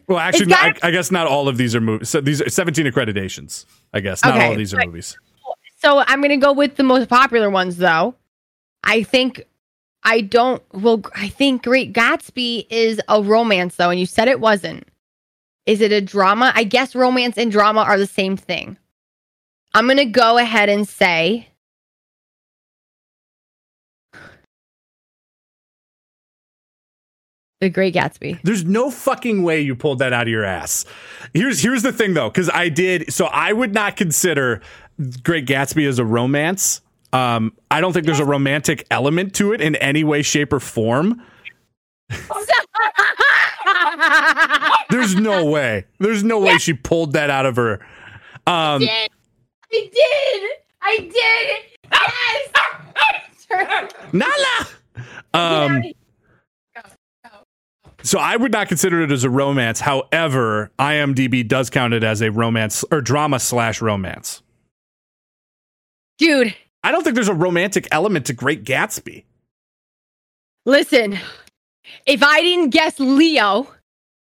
[0.07, 2.07] Well, actually, gotta- I, I guess not all of these are movies.
[2.07, 3.65] So these are 17 accreditations.
[3.93, 5.17] I guess not Okay, all of these are movies.
[5.79, 8.15] So I'm going to go with the most popular ones though.
[8.81, 9.43] I think
[10.03, 14.39] I don't well I think Great Gatsby is a romance though and you said it
[14.39, 14.87] wasn't.
[15.65, 16.51] Is it a drama?
[16.55, 18.77] I guess romance and drama are the same thing.
[19.75, 21.47] I'm going to go ahead and say
[27.61, 28.39] The Great Gatsby.
[28.41, 30.85] There's no fucking way you pulled that out of your ass.
[31.33, 33.11] Here's here's the thing though, because I did.
[33.13, 34.61] So I would not consider
[35.23, 36.81] Great Gatsby as a romance.
[37.11, 40.59] Um, I don't think there's a romantic element to it in any way, shape, or
[40.59, 41.21] form.
[44.89, 45.85] There's no way.
[45.99, 47.85] There's no way she pulled that out of her.
[48.47, 48.89] Um, did.
[49.71, 50.49] I did.
[50.81, 51.47] I did.
[53.51, 53.93] Yes.
[54.13, 54.67] Nala.
[55.33, 55.83] Um,
[58.01, 59.79] so I would not consider it as a romance.
[59.79, 64.41] However, IMDb does count it as a romance or drama slash romance.
[66.17, 69.25] Dude, I don't think there's a romantic element to Great Gatsby.
[70.65, 71.19] listen.
[72.05, 73.67] If I didn't guess Leo,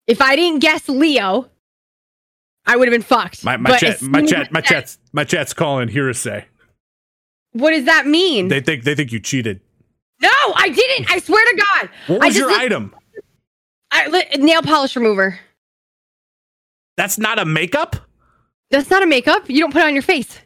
[0.07, 1.49] if I didn't guess Leo,
[2.65, 3.43] I would have been fucked.
[3.43, 6.45] My my chat my chat my chat's my chat's calling hearsay.
[7.51, 8.47] What does that mean?
[8.47, 9.59] They think they think you cheated.
[10.21, 11.11] no, I didn't.
[11.11, 11.89] I swear to God.
[12.07, 12.95] What was your item?
[13.91, 14.07] I,
[14.37, 15.39] nail polish remover.
[16.95, 17.95] That's not a makeup.
[18.69, 19.49] That's not a makeup.
[19.49, 20.39] You don't put it on your face.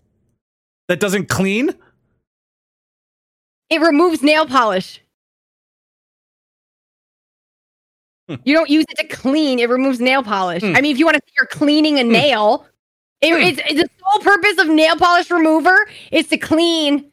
[0.88, 1.76] That doesn't clean.
[3.74, 5.02] It removes nail polish.
[8.30, 8.36] Hmm.
[8.46, 9.58] You don't use it to clean.
[9.58, 10.62] It removes nail polish.
[10.62, 10.76] Hmm.
[10.76, 12.68] I mean, if you want to say you're cleaning a nail,
[13.22, 15.76] it, it's, it's the sole purpose of nail polish remover
[16.12, 17.12] is to clean.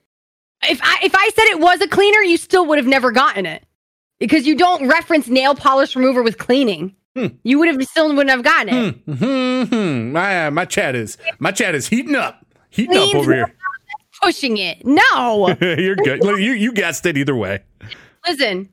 [0.64, 3.46] If I if I said it was a cleaner, you still would have never gotten
[3.46, 3.64] it
[4.18, 6.94] because you don't reference nail polish remover with cleaning.
[7.16, 7.28] Hmm.
[7.42, 8.94] You would have still wouldn't have gotten it.
[9.06, 10.12] Hmm, hmm, hmm.
[10.12, 13.54] My uh, my chat is my chat is heating up, heating up over here.
[14.22, 14.84] Pushing it.
[14.84, 15.56] No.
[15.60, 16.22] You're good.
[16.22, 17.60] Look, You you guessed it either way.
[18.28, 18.68] Listen,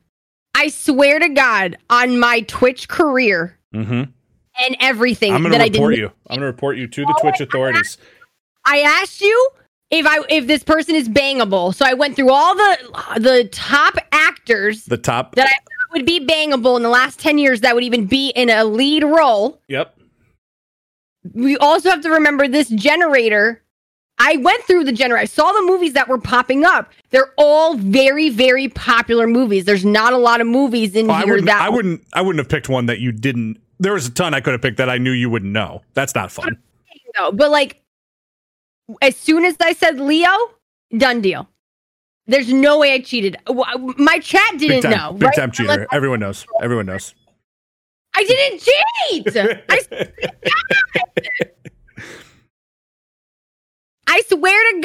[0.55, 4.03] I swear to God, on my Twitch career Mm-hmm.
[4.65, 6.11] and everything I'm gonna I did, report you.
[6.29, 7.97] I'm gonna report you to the Twitch authorities.
[8.65, 9.49] I asked you
[9.91, 11.75] if I if this person is bangable.
[11.75, 12.77] So I went through all the
[13.19, 15.35] the top actors The top.
[15.35, 18.29] that I thought would be bangable in the last ten years that would even be
[18.29, 19.61] in a lead role.
[19.67, 19.97] Yep.
[21.33, 23.61] We also have to remember this generator.
[24.19, 25.21] I went through the generator.
[25.21, 26.91] I saw the movies that were popping up.
[27.11, 29.65] They're all very, very popular movies.
[29.65, 31.45] There's not a lot of movies in Oh, I here wouldn't.
[31.47, 32.01] that I wouldn't.
[32.13, 33.59] I wouldn't have picked one that you didn't.
[33.79, 35.83] There was a ton I could have picked that I knew you wouldn't know.
[35.93, 36.57] That's not fun.
[37.17, 37.31] though.
[37.31, 37.79] But like,
[39.03, 40.29] as soon as I said Leo,
[40.97, 41.47] done deal.
[42.25, 43.37] There's no way I cheated.
[43.97, 44.91] My chat didn't time.
[44.91, 45.13] know.
[45.13, 45.35] Big right?
[45.35, 45.71] time cheater.
[45.71, 46.45] Unless Everyone knows.
[46.61, 47.13] Everyone knows.
[48.15, 49.37] I didn't cheat.
[49.69, 50.09] I,
[54.07, 54.81] I swear to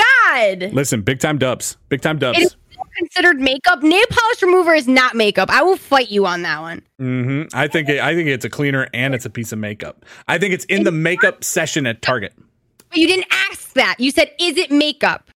[0.61, 0.73] God.
[0.73, 1.77] Listen, big time dubs.
[1.89, 2.57] Big time dubs.
[2.99, 3.83] considered makeup.
[3.83, 5.51] Nail polish remover is not makeup.
[5.51, 6.83] I will fight you on that one.
[6.99, 7.89] hmm I think.
[7.89, 10.05] It, I think it's a cleaner and it's a piece of makeup.
[10.29, 12.35] I think it's in the makeup session at Target.
[12.91, 13.97] But you didn't ask that.
[13.99, 15.31] You said, "Is it makeup?"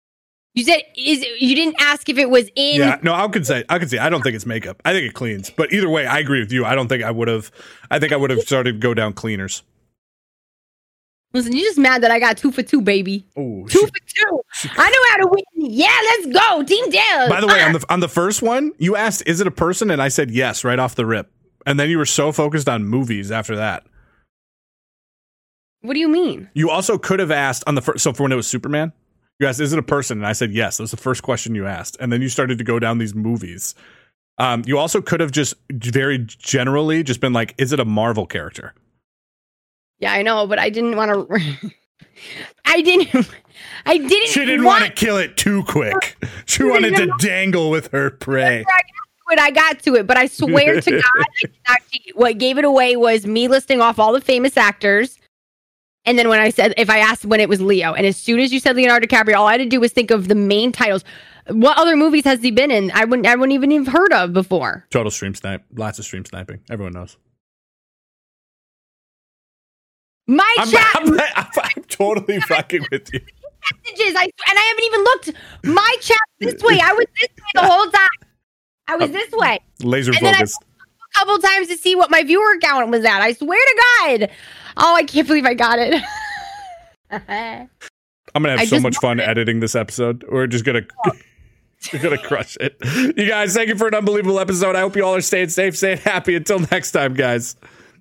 [0.55, 1.25] You said, "Is?
[1.39, 2.79] You didn't ask if it was in.
[2.79, 4.81] Yeah, no, I could say I could say I don't think it's makeup.
[4.85, 5.49] I think it cleans.
[5.49, 6.65] But either way, I agree with you.
[6.65, 7.51] I don't think I would have.
[7.91, 9.63] I think I would have started to go down cleaners.
[11.33, 13.25] Listen, you're just mad that I got two for two, baby.
[13.37, 14.41] Ooh, Two for two.
[14.77, 15.71] I know how to win.
[15.71, 17.27] Yeah, let's go, Team Dale.
[17.29, 19.89] By the way, on the on the first one, you asked, "Is it a person?"
[19.89, 21.31] and I said yes right off the rip.
[21.65, 23.85] And then you were so focused on movies after that.
[25.81, 26.49] what do you mean?
[26.53, 28.03] You also could have asked on the first.
[28.03, 28.93] So for when it was Superman,
[29.39, 30.77] you asked, "Is it a person?" and I said yes.
[30.77, 33.15] That was the first question you asked, and then you started to go down these
[33.15, 33.73] movies.
[34.37, 38.27] Um, you also could have just very generally just been like, "Is it a Marvel
[38.27, 38.73] character?"
[40.03, 41.71] Yeah, I know, but I didn't want to.
[42.65, 43.29] I didn't.
[43.85, 44.27] I didn't.
[44.27, 46.17] She didn't want to kill it too quick.
[46.45, 48.65] She wanted to dangle with her prey.
[49.31, 49.39] it.
[49.39, 52.17] I got to it, but I swear to God, I did not cheat.
[52.17, 55.17] What gave it away was me listing off all the famous actors.
[56.05, 58.41] And then when I said, if I asked when it was Leo, and as soon
[58.41, 60.73] as you said Leonardo DiCaprio, all I had to do was think of the main
[60.73, 61.05] titles.
[61.47, 62.91] What other movies has he been in?
[62.91, 64.85] I wouldn't, I wouldn't even have heard of before.
[64.89, 65.63] Total stream snipe.
[65.73, 66.59] Lots of stream sniping.
[66.69, 67.15] Everyone knows.
[70.27, 73.19] My I'm, chat I'm, I'm, I'm totally fucking with you.
[73.85, 75.33] messages, I, and I haven't even looked.
[75.63, 76.79] My chat this way.
[76.81, 78.07] I was this way the whole time.
[78.87, 79.59] I was uh, this way.
[79.81, 80.63] Laser And focused.
[80.63, 83.21] A couple times to see what my viewer count was at.
[83.21, 84.29] I swear to God.
[84.77, 86.01] Oh, I can't believe I got it.
[87.11, 87.69] I'm
[88.33, 90.25] gonna have I so much fun editing this episode.
[90.29, 90.81] We're just gonna
[91.93, 92.77] we're gonna crush it.
[93.15, 94.75] You guys, thank you for an unbelievable episode.
[94.75, 96.35] I hope you all are staying safe, staying happy.
[96.35, 97.55] Until next time, guys.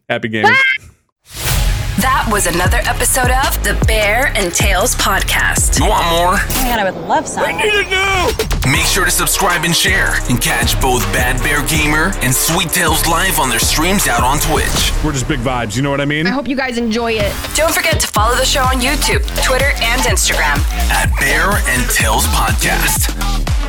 [0.08, 0.54] Happy gaming.
[2.00, 5.78] That was another episode of the Bear and Tails podcast.
[5.78, 6.34] You want more?
[6.40, 7.44] Oh my god, I would love some.
[8.72, 13.06] Make sure to subscribe and share and catch both Bad Bear Gamer and Sweet Tails
[13.06, 14.92] live on their streams out on Twitch.
[15.04, 15.76] We're just big vibes.
[15.76, 16.26] You know what I mean?
[16.26, 17.32] I hope you guys enjoy it.
[17.54, 20.58] Don't forget to follow the show on YouTube, Twitter, and Instagram.
[20.90, 23.61] At Bear and Tails Podcast.